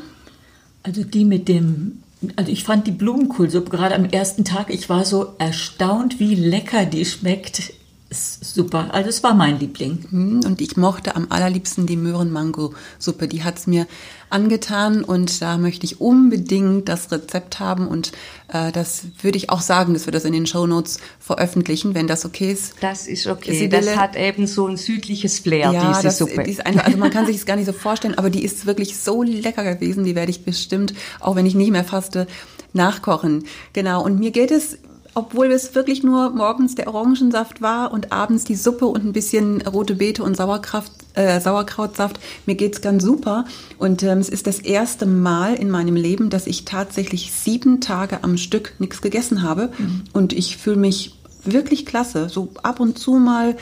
Also 0.84 1.06
die 1.06 1.24
mit 1.24 1.48
dem, 1.48 2.04
also 2.36 2.52
ich 2.52 2.66
fand 2.66 2.88
die 2.88 2.92
Blumenkohlsuppe 2.92 3.70
gerade 3.70 3.96
am 3.96 4.04
ersten 4.04 4.44
Tag, 4.44 4.70
ich 4.70 4.90
war 4.90 5.06
so 5.06 5.34
erstaunt, 5.40 6.20
wie 6.20 6.36
lecker 6.36 6.86
die 6.86 7.06
schmeckt. 7.06 7.72
Super. 8.12 8.94
Also 8.94 9.10
es 9.10 9.24
war 9.24 9.34
mein 9.34 9.60
Liebling. 9.60 10.06
Hm, 10.10 10.42
Und 10.46 10.62
ich 10.62 10.78
mochte 10.78 11.16
am 11.16 11.28
allerliebsten 11.30 11.86
die 11.88 11.98
Möhren-Mango-Suppe. 11.98 13.28
Die 13.28 13.44
hat's 13.44 13.68
mir 13.68 13.88
angetan 14.30 15.04
und 15.04 15.42
da 15.42 15.58
möchte 15.58 15.86
ich 15.86 16.00
unbedingt 16.02 16.88
das 16.88 17.12
Rezept 17.12 17.60
haben 17.60 17.88
und 17.88 18.12
äh, 18.48 18.72
das 18.72 19.04
würde 19.22 19.38
ich 19.38 19.50
auch 19.50 19.62
sagen, 19.62 19.94
dass 19.94 20.06
wir 20.08 20.12
das 20.12 20.24
in 20.26 20.34
den 20.34 20.46
Shownotes 20.46 21.00
veröffentlichen, 21.20 21.94
wenn 21.96 22.08
das 22.08 22.26
okay 22.26 22.52
ist. 22.52 22.76
Das 22.82 23.08
ist 23.08 23.28
okay. 23.28 23.54
Sibylle- 23.54 23.86
das 23.86 23.98
hat 23.98 24.16
eben 24.16 24.48
so 24.48 24.68
ein 24.68 24.78
südliches 24.78 25.40
Flair, 25.40 25.72
ja, 25.72 25.90
diese 25.90 26.04
das, 26.04 26.18
Suppe. 26.18 26.44
Die 26.44 26.52
ist 26.52 26.66
einfach, 26.66 26.86
also 26.86 26.98
man 26.98 27.12
kann 27.12 27.26
sich 27.26 27.36
es 27.38 27.46
gar 27.46 27.56
nicht 27.56 27.66
so 27.68 27.74
vorstellen, 27.74 28.18
aber 28.18 28.30
die 28.30 28.44
ist 28.44 28.66
wirklich 28.66 28.98
so 28.98 29.24
lecker 29.24 29.64
gewesen, 29.64 30.04
die 30.04 30.16
werde 30.16 30.32
ich 30.32 30.44
bestimmt, 30.46 30.94
auch 31.20 31.36
wenn 31.36 31.46
ich 31.46 31.56
nicht 31.56 31.72
mehr 31.72 31.84
faste, 31.86 32.28
nachkochen. 32.74 33.46
Genau, 33.74 34.04
und 34.04 34.20
mir 34.20 34.32
geht 34.32 34.52
es 34.52 34.78
obwohl 35.16 35.48
es 35.52 35.74
wirklich 35.74 36.04
nur 36.04 36.30
morgens 36.32 36.76
der 36.76 36.88
Orangensaft 36.88 37.62
war 37.62 37.92
und 37.94 38.12
abends 38.12 38.44
die 38.44 38.56
Suppe 38.56 38.86
und 38.86 39.06
ein 39.06 39.14
bisschen 39.14 39.62
rote 39.62 39.96
Beete 39.96 40.22
und 40.24 40.36
Sauerkraft, 40.36 40.92
äh, 41.14 41.40
Sauerkrautsaft. 41.40 42.20
Mir 42.46 42.56
geht's 42.56 42.82
ganz 42.82 43.04
super. 43.04 43.46
Und 43.80 44.04
ähm, 44.04 44.20
es 44.20 44.28
ist 44.28 44.46
das 44.46 44.60
erste 44.60 45.06
Mal 45.06 45.56
in 45.56 45.72
meinem 45.72 45.96
Leben, 45.96 46.30
dass 46.30 46.48
ich 46.48 46.66
tatsächlich 46.66 47.32
sieben 47.32 47.80
Tage 47.80 48.24
am 48.24 48.38
Stück 48.38 48.74
nichts 48.78 49.02
gegessen 49.02 49.42
habe. 49.42 49.72
Mhm. 49.78 50.04
Und 50.12 50.34
ich 50.34 50.58
fühle 50.58 50.76
mich 50.76 51.16
wirklich 51.46 51.86
klasse. 51.86 52.28
So 52.28 52.50
ab 52.62 52.82
und 52.82 53.00
zu 53.00 53.14
mal 53.14 53.56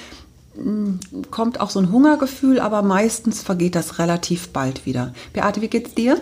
hm, 0.55 0.99
kommt 1.29 1.59
auch 1.61 1.69
so 1.69 1.79
ein 1.79 1.91
Hungergefühl, 1.91 2.59
aber 2.59 2.81
meistens 2.81 3.43
vergeht 3.43 3.75
das 3.75 3.99
relativ 3.99 4.49
bald 4.49 4.87
wieder. 4.87 5.13
Beate, 5.33 5.61
wie 5.61 5.67
geht's 5.67 5.93
dir? 5.93 6.19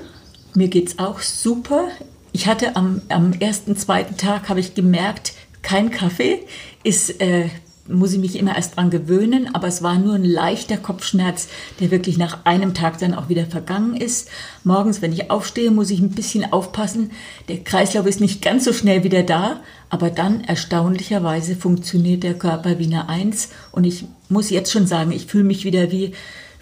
Mir 0.53 0.67
geht's 0.67 0.99
auch 0.99 1.21
super. 1.21 1.85
Ich 2.33 2.47
hatte 2.47 2.75
am, 2.75 3.01
am 3.09 3.33
ersten, 3.33 3.75
zweiten 3.75 4.17
Tag 4.17 4.47
habe 4.49 4.59
ich 4.59 4.73
gemerkt, 4.73 5.33
kein 5.61 5.91
Kaffee 5.91 6.39
ist, 6.83 7.21
äh, 7.21 7.49
muss 7.87 8.13
ich 8.13 8.19
mich 8.19 8.37
immer 8.37 8.55
erst 8.55 8.77
dran 8.77 8.89
gewöhnen, 8.89 9.53
aber 9.53 9.67
es 9.67 9.83
war 9.83 9.97
nur 9.97 10.15
ein 10.15 10.23
leichter 10.23 10.77
Kopfschmerz, 10.77 11.49
der 11.79 11.91
wirklich 11.91 12.17
nach 12.17 12.45
einem 12.45 12.73
Tag 12.73 12.99
dann 12.99 13.13
auch 13.13 13.27
wieder 13.27 13.45
vergangen 13.45 13.95
ist. 13.95 14.29
Morgens, 14.63 15.01
wenn 15.01 15.11
ich 15.11 15.29
aufstehe, 15.29 15.71
muss 15.71 15.89
ich 15.89 15.99
ein 15.99 16.11
bisschen 16.11 16.53
aufpassen. 16.53 17.11
Der 17.49 17.63
Kreislauf 17.63 18.05
ist 18.05 18.21
nicht 18.21 18.41
ganz 18.41 18.63
so 18.63 18.71
schnell 18.71 19.03
wieder 19.03 19.23
da, 19.23 19.59
aber 19.89 20.09
dann 20.09 20.43
erstaunlicherweise 20.43 21.55
funktioniert 21.55 22.23
der 22.23 22.35
Körper 22.35 22.79
wie 22.79 22.85
eine 22.85 23.09
Eins 23.09 23.49
und 23.71 23.83
ich 23.83 24.05
muss 24.29 24.49
jetzt 24.49 24.71
schon 24.71 24.87
sagen, 24.87 25.11
ich 25.11 25.25
fühle 25.25 25.43
mich 25.43 25.65
wieder 25.65 25.91
wie 25.91 26.13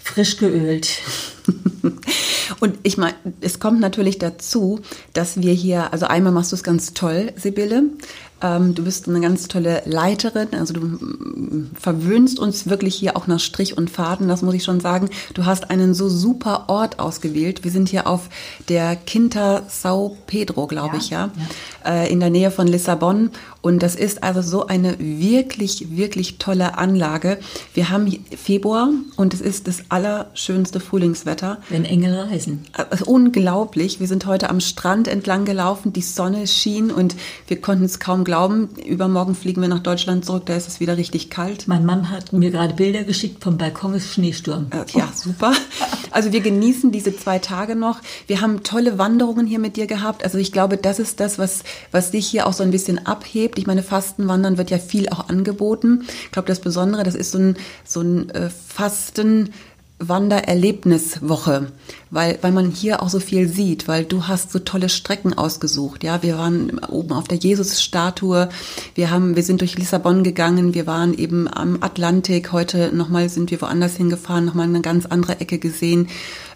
frisch 0.02 0.36
geölt. 0.36 0.88
Und 2.60 2.78
ich 2.82 2.96
meine, 2.96 3.14
es 3.40 3.58
kommt 3.58 3.80
natürlich 3.80 4.18
dazu, 4.18 4.80
dass 5.12 5.40
wir 5.40 5.52
hier, 5.52 5.92
also 5.92 6.06
einmal 6.06 6.32
machst 6.32 6.52
du 6.52 6.56
es 6.56 6.62
ganz 6.62 6.92
toll, 6.94 7.32
Sibylle. 7.36 7.84
Ähm, 8.42 8.74
du 8.74 8.84
bist 8.84 9.08
eine 9.08 9.20
ganz 9.20 9.48
tolle 9.48 9.82
Leiterin, 9.84 10.48
also 10.52 10.74
du 10.74 10.80
mm, 10.80 11.70
verwöhnst 11.78 12.38
uns 12.38 12.68
wirklich 12.68 12.94
hier 12.94 13.16
auch 13.16 13.26
nach 13.26 13.40
Strich 13.40 13.76
und 13.76 13.90
Faden, 13.90 14.28
das 14.28 14.42
muss 14.42 14.54
ich 14.54 14.64
schon 14.64 14.80
sagen. 14.80 15.10
Du 15.34 15.44
hast 15.44 15.70
einen 15.70 15.94
so 15.94 16.08
super 16.08 16.64
Ort 16.68 16.98
ausgewählt. 16.98 17.64
Wir 17.64 17.70
sind 17.70 17.88
hier 17.88 18.06
auf 18.06 18.28
der 18.68 18.96
Quinta 18.96 19.62
Sao 19.68 20.16
Pedro, 20.26 20.66
glaube 20.66 20.96
ja, 20.96 21.00
ich, 21.00 21.10
ja, 21.10 21.30
ja. 21.84 22.02
Äh, 22.02 22.12
in 22.12 22.20
der 22.20 22.30
Nähe 22.30 22.50
von 22.50 22.66
Lissabon. 22.66 23.30
Und 23.62 23.82
das 23.82 23.94
ist 23.94 24.22
also 24.22 24.40
so 24.40 24.66
eine 24.66 24.98
wirklich, 24.98 25.96
wirklich 25.96 26.38
tolle 26.38 26.78
Anlage. 26.78 27.38
Wir 27.74 27.90
haben 27.90 28.24
Februar 28.34 28.88
und 29.16 29.34
es 29.34 29.42
ist 29.42 29.68
das 29.68 29.82
allerschönste 29.90 30.80
Frühlingswetter. 30.80 31.58
Wenn 31.68 31.84
Engel 31.84 32.14
reisen. 32.14 32.64
Äh, 32.76 33.02
unglaublich. 33.04 34.00
Wir 34.00 34.06
sind 34.06 34.24
heute 34.24 34.48
am 34.48 34.60
Strand 34.60 35.08
entlang 35.08 35.44
gelaufen, 35.44 35.92
die 35.92 36.02
Sonne 36.02 36.46
schien 36.46 36.90
und 36.90 37.16
wir 37.48 37.60
konnten 37.60 37.84
es 37.84 38.00
kaum 38.00 38.24
glauben, 38.30 38.68
übermorgen 38.86 39.34
fliegen 39.34 39.60
wir 39.60 39.66
nach 39.66 39.80
Deutschland 39.80 40.24
zurück, 40.24 40.46
da 40.46 40.54
ist 40.54 40.68
es 40.68 40.78
wieder 40.78 40.96
richtig 40.96 41.30
kalt. 41.30 41.66
Mein 41.66 41.84
Mann 41.84 42.10
hat 42.10 42.32
mir 42.32 42.52
gerade 42.52 42.74
Bilder 42.74 43.02
geschickt 43.02 43.42
vom 43.42 43.58
Balkon 43.58 43.92
ist 43.94 44.14
Schneesturm. 44.14 44.68
Äh, 44.70 44.84
ja, 44.96 45.08
super. 45.12 45.52
Also 46.12 46.32
wir 46.32 46.40
genießen 46.40 46.92
diese 46.92 47.16
zwei 47.16 47.40
Tage 47.40 47.74
noch. 47.74 48.00
Wir 48.28 48.40
haben 48.40 48.62
tolle 48.62 48.98
Wanderungen 48.98 49.46
hier 49.46 49.58
mit 49.58 49.76
dir 49.76 49.88
gehabt. 49.88 50.22
Also 50.24 50.38
ich 50.38 50.52
glaube, 50.52 50.76
das 50.76 51.00
ist 51.00 51.18
das, 51.18 51.38
was, 51.38 51.64
was 51.90 52.12
dich 52.12 52.26
hier 52.26 52.46
auch 52.46 52.52
so 52.52 52.62
ein 52.62 52.70
bisschen 52.70 53.04
abhebt. 53.04 53.58
Ich 53.58 53.66
meine, 53.66 53.82
Fastenwandern 53.82 54.58
wird 54.58 54.70
ja 54.70 54.78
viel 54.78 55.08
auch 55.08 55.28
angeboten. 55.28 56.04
Ich 56.24 56.30
glaube, 56.30 56.46
das 56.46 56.60
Besondere, 56.60 57.02
das 57.02 57.16
ist 57.16 57.32
so 57.32 57.38
ein, 57.38 57.56
so 57.84 58.00
ein 58.00 58.30
äh, 58.30 58.48
Fasten, 58.48 59.50
Wandererlebniswoche, 60.00 61.70
weil, 62.10 62.38
weil 62.40 62.52
man 62.52 62.70
hier 62.70 63.02
auch 63.02 63.10
so 63.10 63.20
viel 63.20 63.48
sieht, 63.48 63.86
weil 63.86 64.04
du 64.04 64.26
hast 64.26 64.50
so 64.50 64.58
tolle 64.58 64.88
Strecken 64.88 65.36
ausgesucht. 65.36 66.02
Ja, 66.02 66.22
wir 66.22 66.38
waren 66.38 66.78
oben 66.88 67.12
auf 67.12 67.28
der 67.28 67.38
Jesusstatue, 67.38 68.48
wir 68.94 69.10
haben, 69.10 69.36
wir 69.36 69.42
sind 69.42 69.60
durch 69.60 69.78
Lissabon 69.78 70.24
gegangen, 70.24 70.74
wir 70.74 70.86
waren 70.86 71.14
eben 71.14 71.46
am 71.52 71.82
Atlantik, 71.82 72.50
heute 72.52 72.94
nochmal 72.94 73.28
sind 73.28 73.50
wir 73.50 73.60
woanders 73.60 73.96
hingefahren, 73.96 74.46
nochmal 74.46 74.68
eine 74.68 74.80
ganz 74.80 75.06
andere 75.06 75.40
Ecke 75.40 75.58
gesehen. 75.58 76.08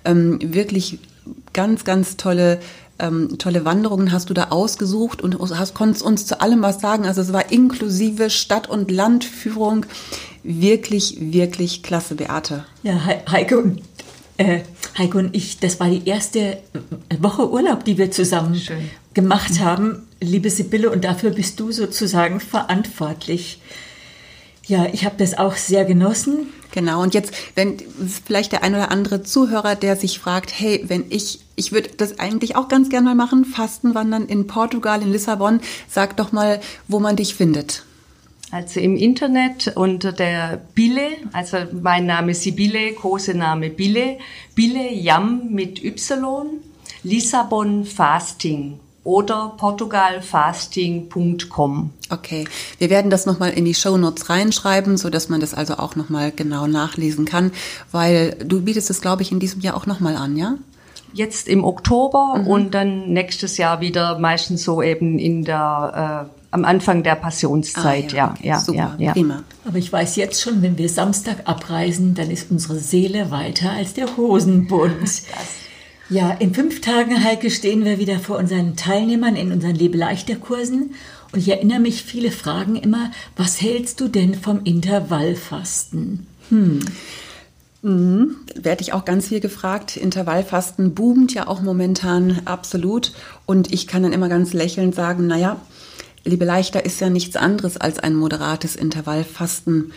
Ähm, 0.05 0.39
wirklich 0.43 0.99
ganz, 1.53 1.85
ganz 1.85 2.17
tolle 2.17 2.61
ähm, 2.99 3.39
tolle 3.39 3.65
Wanderungen 3.65 4.13
hast 4.13 4.31
du 4.31 4.35
da 4.35 4.49
ausgesucht 4.51 5.21
und 5.21 5.39
hast, 5.41 5.75
konntest 5.75 6.03
uns 6.03 6.27
zu 6.27 6.41
allem 6.41 6.63
was 6.63 6.81
sagen. 6.81 7.07
Also 7.07 7.23
es 7.23 7.33
war 7.33 7.51
inklusive 7.51 8.31
Stadt- 8.31 8.71
und 8.71 8.91
Landführung 8.91 9.85
wirklich, 10.45 11.17
wirklich 11.19 11.83
klasse, 11.83 12.15
Beate. 12.15 12.65
Ja, 12.83 13.01
Heike 13.31 13.59
und, 13.59 13.83
äh, 14.37 14.61
Heike 14.97 15.19
und 15.19 15.35
ich, 15.35 15.59
das 15.59 15.81
war 15.81 15.89
die 15.89 16.07
erste 16.07 16.59
Woche 17.19 17.51
Urlaub, 17.51 17.85
die 17.85 17.99
wir 17.99 18.11
zusammen 18.11 18.55
Schön. 18.55 18.91
gemacht 19.15 19.59
haben, 19.59 20.07
liebe 20.21 20.51
Sibylle, 20.51 20.91
und 20.91 21.05
dafür 21.05 21.31
bist 21.31 21.59
du 21.59 21.73
sozusagen 21.73 22.41
verantwortlich. 22.41 23.61
Ja, 24.67 24.87
ich 24.93 25.05
habe 25.05 25.17
das 25.19 25.37
auch 25.37 25.57
sehr 25.57 25.85
genossen. 25.85 26.47
Genau, 26.73 27.03
und 27.03 27.15
jetzt, 27.15 27.33
wenn 27.55 27.77
vielleicht 28.25 28.53
der 28.53 28.65
ein 28.65 28.75
oder 28.75 28.91
andere 28.91 29.23
Zuhörer, 29.23 29.77
der 29.77 29.97
sich 29.97 30.19
fragt, 30.19 30.59
hey, 30.59 30.85
wenn 30.89 31.05
ich, 31.09 31.41
ich 31.55 31.71
würde 31.71 31.91
das 31.97 32.19
eigentlich 32.19 32.57
auch 32.57 32.69
ganz 32.69 32.89
gerne 32.89 33.07
mal 33.07 33.15
machen, 33.15 33.45
Fastenwandern 33.45 34.27
in 34.27 34.47
Portugal, 34.47 35.01
in 35.01 35.13
Lissabon, 35.13 35.61
sag 35.89 36.17
doch 36.17 36.33
mal, 36.33 36.61
wo 36.89 36.99
man 36.99 37.15
dich 37.15 37.35
findet. 37.35 37.85
Also 38.55 38.79
im 38.79 38.97
Internet 38.97 39.73
unter 39.75 40.13
der 40.13 40.61
Bille, 40.77 41.09
also 41.33 41.57
mein 41.73 42.07
Name 42.07 42.35
Sibylle, 42.35 42.93
Kosename 42.93 43.69
Bille, 43.69 44.19
Bille 44.55 44.93
Yam 44.93 45.49
mit 45.51 45.83
Y, 45.83 46.61
Lissabon 47.03 47.85
Fasting 47.85 48.79
oder 49.03 49.55
portugalfasting.com. 49.57 51.91
Okay, 52.11 52.45
wir 52.79 52.91
werden 52.91 53.11
das 53.11 53.27
nochmal 53.27 53.51
in 53.51 53.65
die 53.65 53.75
Show 53.75 53.97
Notes 53.97 54.31
reinschreiben, 54.31 54.99
so 54.99 55.11
dass 55.11 55.29
man 55.29 55.41
das 55.41 55.53
also 55.53 55.79
auch 55.79 55.97
nochmal 55.97 56.31
genau 56.31 56.69
nachlesen 56.69 57.25
kann, 57.25 57.51
weil 57.91 58.37
du 58.39 58.63
bietest 58.63 58.89
es, 58.89 59.01
glaube 59.01 59.23
ich, 59.23 59.33
in 59.33 59.41
diesem 59.41 59.63
Jahr 59.63 59.77
auch 59.77 59.87
nochmal 59.87 60.15
an, 60.15 60.37
ja? 60.37 60.59
Jetzt 61.13 61.49
im 61.49 61.65
Oktober 61.65 62.37
mhm. 62.39 62.47
und 62.47 62.73
dann 62.73 63.13
nächstes 63.13 63.57
Jahr 63.57 63.81
wieder 63.81 64.21
meistens 64.21 64.63
so 64.63 64.81
eben 64.81 65.19
in 65.19 65.45
der 65.45 66.29
äh, 66.31 66.35
am 66.55 66.65
Anfang 66.65 67.03
der 67.03 67.17
Passionszeit, 67.17 68.15
ah, 68.15 68.17
ja, 68.17 68.27
ja, 68.27 68.31
okay. 68.31 68.47
ja, 68.47 68.61
Super, 68.61 68.79
ja, 68.79 69.07
ja. 69.07 69.13
Prima. 69.13 69.43
Aber 69.65 69.77
ich 69.77 69.93
weiß 69.93 70.15
jetzt 70.15 70.41
schon, 70.41 70.63
wenn 70.63 70.79
wir 70.79 70.89
Samstag 70.89 71.39
abreisen, 71.47 72.15
dann 72.15 72.31
ist 72.31 72.53
unsere 72.53 72.79
Seele 72.79 73.33
weiter 73.33 73.73
als 73.73 73.95
der 73.95 74.17
Hosenbund. 74.17 75.23
ja, 76.09 76.31
in 76.31 76.55
fünf 76.55 76.81
Tagen, 76.81 77.25
Heike, 77.25 77.51
stehen 77.51 77.85
wir 77.85 77.99
wieder 77.99 78.21
vor 78.21 78.39
unseren 78.39 78.77
Teilnehmern 78.77 79.35
in 79.35 79.51
unseren 79.51 79.75
Lebeleichter-Kursen. 79.75 80.95
Und 81.33 81.39
ich 81.41 81.49
erinnere 81.49 81.81
mich, 81.81 82.05
viele 82.05 82.31
fragen 82.31 82.77
immer, 82.77 83.11
was 83.37 83.61
hältst 83.61 84.01
du 84.01 84.07
denn 84.07 84.37
vom 84.37 84.63
Intervallfasten? 84.63 86.29
Hm. 86.51 86.81
Mhm. 87.83 88.37
Werde 88.55 88.83
ich 88.83 88.93
auch 88.93 89.05
ganz 89.05 89.27
viel 89.27 89.41
gefragt. 89.41 89.97
Intervallfasten 89.97 90.95
boomt 90.95 91.35
ja 91.35 91.49
auch 91.49 91.63
momentan 91.63 92.43
absolut. 92.45 93.13
Und 93.45 93.73
ich 93.73 93.89
kann 93.89 94.05
dann 94.05 94.13
immer 94.13 94.29
ganz 94.29 94.53
lächelnd 94.53 94.95
sagen, 94.95 95.27
naja, 95.27 95.61
Liebe 96.25 96.47
Leichter 96.47 96.85
ist 96.85 97.01
ja 97.01 97.11
nichts 97.11 97.37
anderes 97.37 97.77
als 97.77 97.99
ein 97.99 98.15
moderates 98.15 98.77
Intervallfasten. 98.77 99.93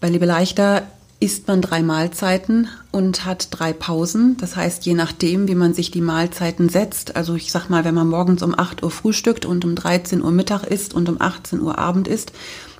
Bei 0.00 0.08
Liebe 0.08 0.24
Leichter 0.24 0.84
isst 1.20 1.48
man 1.48 1.60
drei 1.60 1.82
Mahlzeiten 1.82 2.68
und 2.92 3.24
hat 3.24 3.48
drei 3.50 3.72
Pausen. 3.72 4.36
Das 4.38 4.56
heißt, 4.56 4.86
je 4.86 4.94
nachdem, 4.94 5.48
wie 5.48 5.54
man 5.54 5.74
sich 5.74 5.90
die 5.90 6.00
Mahlzeiten 6.00 6.68
setzt, 6.70 7.16
also 7.16 7.34
ich 7.34 7.52
sag 7.52 7.68
mal, 7.68 7.84
wenn 7.84 7.94
man 7.94 8.08
morgens 8.08 8.42
um 8.42 8.58
8 8.58 8.82
Uhr 8.82 8.90
frühstückt 8.90 9.44
und 9.44 9.64
um 9.64 9.74
13 9.74 10.22
Uhr 10.22 10.32
Mittag 10.32 10.64
isst 10.64 10.94
und 10.94 11.08
um 11.08 11.20
18 11.20 11.60
Uhr 11.60 11.78
Abend 11.78 12.08
isst, 12.08 12.32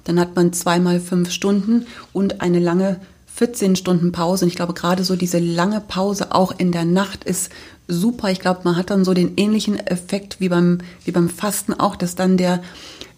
dann 0.04 0.18
hat 0.18 0.35
man 0.37 0.52
zweimal 0.52 1.00
fünf 1.00 1.30
Stunden 1.30 1.87
und 2.12 2.40
eine 2.40 2.61
lange 2.61 3.00
14 3.35 3.76
Stunden 3.76 4.12
Pause. 4.12 4.44
Und 4.44 4.50
ich 4.50 4.56
glaube, 4.56 4.72
gerade 4.72 5.04
so 5.04 5.16
diese 5.16 5.38
lange 5.38 5.80
Pause 5.80 6.32
auch 6.32 6.54
in 6.56 6.72
der 6.72 6.87
Nacht 6.87 7.24
ist 7.24 7.50
super. 7.88 8.31
Ich 8.31 8.40
glaube, 8.40 8.61
man 8.64 8.77
hat 8.77 8.90
dann 8.90 9.05
so 9.05 9.14
den 9.14 9.35
ähnlichen 9.37 9.79
Effekt 9.79 10.40
wie 10.40 10.49
beim, 10.49 10.79
wie 11.05 11.12
beim 11.12 11.29
Fasten 11.29 11.75
auch, 11.75 11.96
dass 11.96 12.14
dann 12.14 12.37
der 12.37 12.62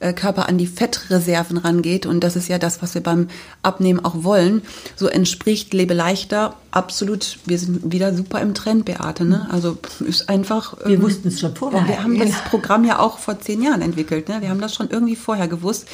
äh, 0.00 0.12
Körper 0.12 0.48
an 0.48 0.58
die 0.58 0.66
Fettreserven 0.66 1.58
rangeht. 1.58 2.06
Und 2.06 2.20
das 2.20 2.36
ist 2.36 2.48
ja 2.48 2.58
das, 2.58 2.82
was 2.82 2.94
wir 2.94 3.02
beim 3.02 3.28
Abnehmen 3.62 4.04
auch 4.04 4.22
wollen. 4.22 4.62
So 4.96 5.08
entspricht 5.08 5.72
Lebe 5.74 5.94
leichter 5.94 6.54
absolut. 6.70 7.38
Wir 7.46 7.58
sind 7.58 7.92
wieder 7.92 8.14
super 8.14 8.40
im 8.40 8.54
Trend, 8.54 8.84
Beate. 8.84 9.24
Ne? 9.24 9.48
Also 9.50 9.78
ist 10.06 10.28
einfach. 10.28 10.76
Wir 10.84 10.96
ähm, 10.96 11.02
wussten 11.02 11.28
es 11.28 11.40
schon 11.40 11.56
vorher. 11.56 11.86
Wir 11.88 12.02
haben 12.02 12.18
das 12.18 12.30
Programm 12.50 12.84
ja 12.84 12.98
auch 12.98 13.18
vor 13.18 13.40
zehn 13.40 13.62
Jahren 13.62 13.82
entwickelt. 13.82 14.28
Ne? 14.28 14.40
Wir 14.40 14.50
haben 14.50 14.60
das 14.60 14.74
schon 14.74 14.90
irgendwie 14.90 15.16
vorher 15.16 15.48
gewusst. 15.48 15.88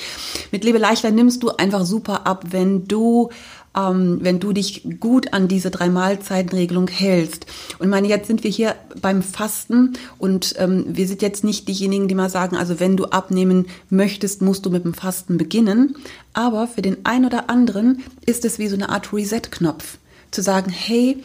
Mit 0.51 0.65
Lebe 0.65 0.79
leichter 0.79 1.11
nimmst 1.11 1.43
du 1.43 1.51
einfach 1.51 1.85
super 1.87 2.27
ab, 2.27 2.45
wenn 2.51 2.87
du 2.87 3.31
ähm, 3.77 4.19
wenn 4.21 4.41
du 4.41 4.53
dich 4.53 4.87
gut 5.01 5.33
an 5.33 5.49
diese 5.49 5.71
drei 5.71 5.89
Mahlzeitenregelung 5.89 6.89
hältst. 6.89 7.47
Und 7.79 7.89
meine, 7.89 8.09
jetzt 8.09 8.27
sind 8.27 8.45
wir 8.45 8.51
hier 8.51 8.75
beim 9.01 9.23
Fasten 9.23 9.95
und 10.19 10.55
ähm, 10.59 10.85
wir 10.89 11.07
sind 11.07 11.23
jetzt 11.23 11.45
nicht 11.45 11.69
diejenigen, 11.69 12.09
die 12.09 12.15
mal 12.15 12.31
sagen, 12.31 12.57
also 12.57 12.81
wenn 12.81 12.97
du 12.97 13.07
abnehmen 13.07 13.67
möchtest, 13.91 14.43
musst 14.43 14.65
du 14.67 14.71
mit 14.71 14.85
dem 14.85 14.95
Fasten 14.95 15.39
beginnen. 15.39 15.97
Aber 16.33 16.67
für 16.67 16.83
den 16.83 17.05
einen 17.05 17.27
oder 17.27 17.51
anderen 17.51 18.03
ist 18.27 18.45
es 18.45 18.59
wie 18.59 18.69
so 18.69 18.75
eine 18.75 18.89
Art 18.89 19.13
Reset-Knopf. 19.13 19.99
Zu 20.31 20.43
sagen, 20.43 20.71
hey, 20.71 21.23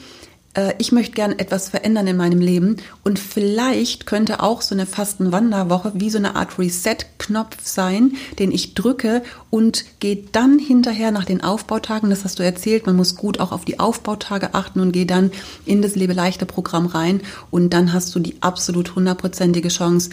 äh, 0.59 0.73
ich 0.77 0.91
möchte 0.91 1.13
gern 1.13 1.37
etwas 1.39 1.69
verändern 1.69 2.07
in 2.07 2.17
meinem 2.17 2.41
Leben 2.41 2.77
und 3.03 3.17
vielleicht 3.17 4.05
könnte 4.05 4.43
auch 4.43 4.61
so 4.61 4.75
eine 4.75 4.85
Fastenwanderwoche 4.85 5.93
wie 5.95 6.09
so 6.09 6.17
eine 6.17 6.35
Art 6.35 6.59
Reset-Knopf 6.59 7.57
sein, 7.63 8.13
den 8.37 8.51
ich 8.51 8.73
drücke 8.73 9.23
und 9.49 9.85
gehe 9.99 10.23
dann 10.31 10.59
hinterher 10.59 11.11
nach 11.11 11.25
den 11.25 11.41
Aufbautagen, 11.41 12.09
das 12.09 12.25
hast 12.25 12.39
du 12.39 12.43
erzählt, 12.43 12.85
man 12.85 12.95
muss 12.95 13.15
gut 13.15 13.39
auch 13.39 13.51
auf 13.51 13.65
die 13.65 13.79
Aufbautage 13.79 14.53
achten 14.53 14.81
und 14.81 14.91
gehe 14.91 15.05
dann 15.05 15.31
in 15.65 15.81
das 15.81 15.95
Lebe-Leichter-Programm 15.95 16.87
rein 16.87 17.21
und 17.51 17.73
dann 17.73 17.93
hast 17.93 18.13
du 18.13 18.19
die 18.19 18.35
absolut 18.41 18.95
hundertprozentige 18.95 19.69
Chance, 19.69 20.09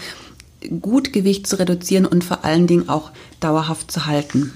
gut 0.80 1.12
Gewicht 1.12 1.46
zu 1.46 1.58
reduzieren 1.58 2.06
und 2.06 2.24
vor 2.24 2.44
allen 2.44 2.66
Dingen 2.66 2.88
auch 2.88 3.10
dauerhaft 3.40 3.90
zu 3.90 4.06
halten. 4.06 4.52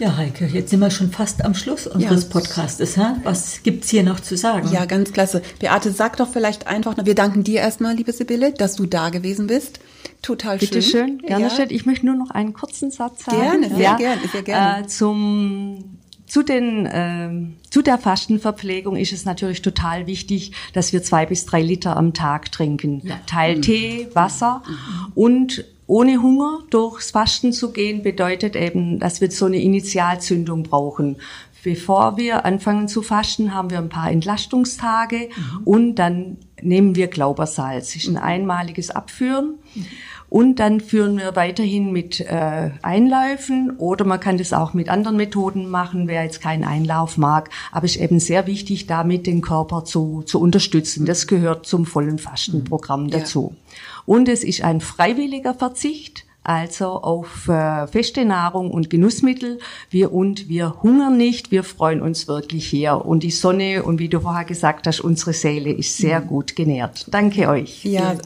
Ja, 0.00 0.16
Heike, 0.16 0.46
jetzt 0.46 0.70
sind 0.70 0.80
wir 0.80 0.90
schon 0.90 1.10
fast 1.10 1.44
am 1.44 1.54
Schluss 1.54 1.86
unseres 1.86 2.22
ja. 2.22 2.30
Podcastes. 2.30 2.96
Ha? 2.96 3.18
Was 3.22 3.62
gibt's 3.62 3.90
hier 3.90 4.02
noch 4.02 4.18
zu 4.18 4.34
sagen? 4.34 4.72
Ja, 4.72 4.86
ganz 4.86 5.12
klasse. 5.12 5.42
Beate, 5.58 5.92
sag 5.92 6.16
doch 6.16 6.28
vielleicht 6.32 6.66
einfach 6.66 6.96
noch, 6.96 7.04
wir 7.04 7.14
danken 7.14 7.44
dir 7.44 7.60
erstmal, 7.60 7.96
liebe 7.96 8.10
Sibylle, 8.14 8.54
dass 8.54 8.76
du 8.76 8.86
da 8.86 9.10
gewesen 9.10 9.46
bist. 9.46 9.78
Total 10.22 10.58
schön. 10.58 10.68
Bitte 10.70 10.80
schön, 10.82 11.18
gerne 11.18 11.44
ja. 11.44 11.50
schön. 11.50 11.66
Ich 11.68 11.84
möchte 11.84 12.06
nur 12.06 12.14
noch 12.14 12.30
einen 12.30 12.54
kurzen 12.54 12.90
Satz 12.90 13.26
sagen. 13.26 13.42
Gerne, 13.42 13.68
sehr 13.68 13.78
ja. 13.78 13.96
gerne, 13.96 14.22
sehr 14.32 14.42
gerne. 14.42 14.84
Äh, 14.84 14.86
zum 14.86 15.98
zu, 16.24 16.42
den, 16.42 16.88
ähm, 16.90 17.56
zu 17.68 17.82
der 17.82 17.98
Fastenverpflegung 17.98 18.96
ist 18.96 19.12
es 19.12 19.26
natürlich 19.26 19.60
total 19.60 20.06
wichtig, 20.06 20.52
dass 20.72 20.94
wir 20.94 21.02
zwei 21.02 21.26
bis 21.26 21.44
drei 21.44 21.60
Liter 21.60 21.98
am 21.98 22.14
Tag 22.14 22.50
trinken. 22.52 23.02
Ja. 23.04 23.20
Teil 23.26 23.56
mhm. 23.56 23.62
Tee, 23.62 24.08
Wasser 24.14 24.62
mhm. 24.66 25.12
und 25.14 25.64
ohne 25.90 26.22
Hunger 26.22 26.60
durchs 26.70 27.10
Fasten 27.10 27.52
zu 27.52 27.72
gehen, 27.72 28.04
bedeutet 28.04 28.54
eben, 28.54 29.00
dass 29.00 29.20
wir 29.20 29.28
so 29.32 29.46
eine 29.46 29.60
Initialzündung 29.60 30.62
brauchen. 30.62 31.16
Bevor 31.64 32.16
wir 32.16 32.44
anfangen 32.44 32.86
zu 32.86 33.02
fasten, 33.02 33.52
haben 33.52 33.70
wir 33.70 33.78
ein 33.78 33.88
paar 33.88 34.08
Entlastungstage 34.08 35.28
mhm. 35.28 35.62
und 35.64 35.94
dann 35.96 36.36
nehmen 36.62 36.94
wir 36.94 37.08
Glaubersalz. 37.08 37.92
Das 37.92 38.04
ist 38.04 38.08
ein 38.08 38.16
einmaliges 38.16 38.90
Abführen. 38.90 39.58
Mhm. 39.74 39.86
Und 40.30 40.60
dann 40.60 40.80
führen 40.80 41.18
wir 41.18 41.34
weiterhin 41.34 41.90
mit 41.90 42.20
äh, 42.20 42.70
Einläufen 42.82 43.72
oder 43.78 44.04
man 44.04 44.20
kann 44.20 44.38
das 44.38 44.52
auch 44.52 44.74
mit 44.74 44.88
anderen 44.88 45.16
Methoden 45.16 45.68
machen, 45.68 46.06
wer 46.06 46.22
jetzt 46.22 46.40
keinen 46.40 46.64
Einlauf 46.64 47.18
mag. 47.18 47.50
Aber 47.72 47.84
es 47.84 47.96
ist 47.96 48.02
eben 48.02 48.20
sehr 48.20 48.46
wichtig, 48.46 48.86
damit 48.86 49.26
den 49.26 49.42
Körper 49.42 49.84
zu, 49.84 50.22
zu 50.22 50.40
unterstützen. 50.40 51.04
Das 51.04 51.26
gehört 51.26 51.66
zum 51.66 51.84
vollen 51.84 52.18
Fastenprogramm 52.18 53.10
dazu. 53.10 53.54
Ja. 53.54 53.74
Und 54.06 54.28
es 54.28 54.44
ist 54.44 54.62
ein 54.62 54.80
freiwilliger 54.80 55.52
Verzicht 55.52 56.24
also 56.42 56.86
auf 56.86 57.48
äh, 57.48 57.86
feste 57.86 58.24
Nahrung 58.24 58.70
und 58.70 58.88
Genussmittel. 58.88 59.58
Wir 59.90 60.12
und 60.12 60.48
wir 60.48 60.82
hungern 60.82 61.16
nicht, 61.18 61.50
wir 61.50 61.62
freuen 61.64 62.00
uns 62.00 62.28
wirklich 62.28 62.66
hier. 62.66 63.04
Und 63.04 63.22
die 63.22 63.30
Sonne 63.30 63.82
und 63.82 63.98
wie 63.98 64.08
du 64.08 64.20
vorher 64.20 64.44
gesagt 64.44 64.86
hast, 64.86 65.00
unsere 65.00 65.34
Seele 65.34 65.70
ist 65.70 65.98
sehr 65.98 66.20
mhm. 66.20 66.26
gut 66.28 66.56
genährt. 66.56 67.06
Danke 67.10 67.48
euch. 67.48 67.84
Ja, 67.84 68.16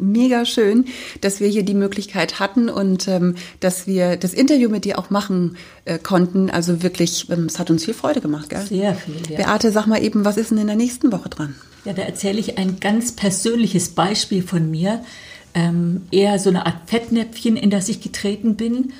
mega 0.00 0.44
schön, 0.44 0.84
dass 1.22 1.40
wir 1.40 1.48
hier 1.48 1.64
die 1.64 1.74
Möglichkeit 1.74 2.38
hatten 2.38 2.68
und 2.68 3.08
ähm, 3.08 3.34
dass 3.58 3.86
wir 3.86 4.16
das 4.16 4.32
Interview 4.32 4.68
mit 4.68 4.84
dir 4.84 4.98
auch 4.98 5.10
machen 5.10 5.56
äh, 5.84 5.98
konnten. 5.98 6.50
Also 6.50 6.84
wirklich, 6.84 7.28
ähm, 7.30 7.46
es 7.46 7.58
hat 7.58 7.70
uns 7.70 7.84
viel 7.84 7.94
Freude 7.94 8.20
gemacht, 8.20 8.50
gell? 8.50 8.64
Sehr 8.64 8.94
viel. 8.94 9.16
Ja. 9.28 9.38
Beate, 9.38 9.72
sag 9.72 9.86
mal 9.86 10.02
eben, 10.02 10.24
was 10.24 10.36
ist 10.36 10.52
denn 10.52 10.58
in 10.58 10.68
der 10.68 10.76
nächsten 10.76 11.10
Woche 11.10 11.28
dran? 11.28 11.56
Ja, 11.84 11.94
da 11.94 12.02
erzähle 12.02 12.38
ich 12.38 12.58
ein 12.58 12.78
ganz 12.78 13.12
persönliches 13.12 13.90
Beispiel 13.90 14.42
von 14.42 14.70
mir 14.70 15.02
ähm, 15.54 16.02
eher 16.10 16.38
so 16.38 16.50
eine 16.50 16.66
Art 16.66 16.76
Fettnäpfchen, 16.86 17.56
in 17.56 17.70
das 17.70 17.88
ich 17.88 18.00
getreten 18.00 18.56
bin. 18.56 18.92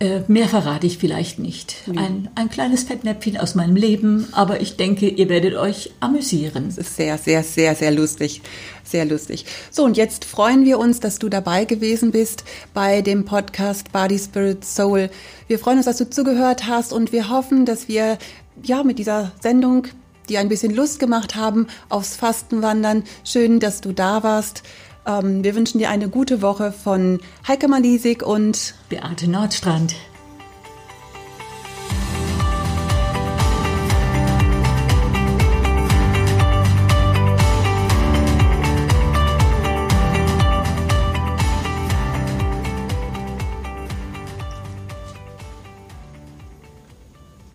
Äh, 0.00 0.22
mehr 0.26 0.48
verrate 0.48 0.88
ich 0.88 0.98
vielleicht 0.98 1.38
nicht. 1.38 1.76
Ein, 1.94 2.28
ein 2.34 2.50
kleines 2.50 2.82
Fettnäpfchen 2.82 3.36
aus 3.38 3.54
meinem 3.54 3.76
Leben, 3.76 4.26
aber 4.32 4.60
ich 4.60 4.76
denke, 4.76 5.08
ihr 5.08 5.28
werdet 5.28 5.54
euch 5.54 5.92
amüsieren. 6.00 6.64
Das 6.66 6.78
ist 6.78 6.96
sehr, 6.96 7.16
sehr, 7.16 7.44
sehr, 7.44 7.76
sehr 7.76 7.92
lustig. 7.92 8.42
Sehr 8.82 9.04
lustig. 9.04 9.46
So, 9.70 9.84
und 9.84 9.96
jetzt 9.96 10.24
freuen 10.24 10.64
wir 10.64 10.80
uns, 10.80 10.98
dass 10.98 11.20
du 11.20 11.28
dabei 11.28 11.64
gewesen 11.64 12.10
bist 12.10 12.44
bei 12.74 13.02
dem 13.02 13.24
Podcast 13.24 13.92
Body, 13.92 14.18
Spirit, 14.18 14.64
Soul. 14.64 15.10
Wir 15.46 15.60
freuen 15.60 15.78
uns, 15.78 15.86
dass 15.86 15.98
du 15.98 16.10
zugehört 16.10 16.66
hast 16.66 16.92
und 16.92 17.12
wir 17.12 17.30
hoffen, 17.30 17.64
dass 17.64 17.86
wir 17.86 18.18
ja 18.62 18.82
mit 18.82 18.98
dieser 18.98 19.30
Sendung 19.40 19.86
die 20.28 20.38
ein 20.38 20.48
bisschen 20.48 20.74
Lust 20.74 20.98
gemacht 21.00 21.36
haben 21.36 21.66
aufs 21.88 22.16
Fastenwandern. 22.16 23.04
Schön, 23.24 23.60
dass 23.60 23.80
du 23.80 23.92
da 23.92 24.22
warst. 24.22 24.62
Ähm, 25.06 25.44
wir 25.44 25.54
wünschen 25.54 25.78
dir 25.78 25.90
eine 25.90 26.08
gute 26.08 26.42
Woche 26.42 26.72
von 26.72 27.20
Heike 27.46 27.68
Malisik 27.68 28.22
und 28.22 28.74
Beate 28.88 29.28
Nordstrand. 29.28 29.94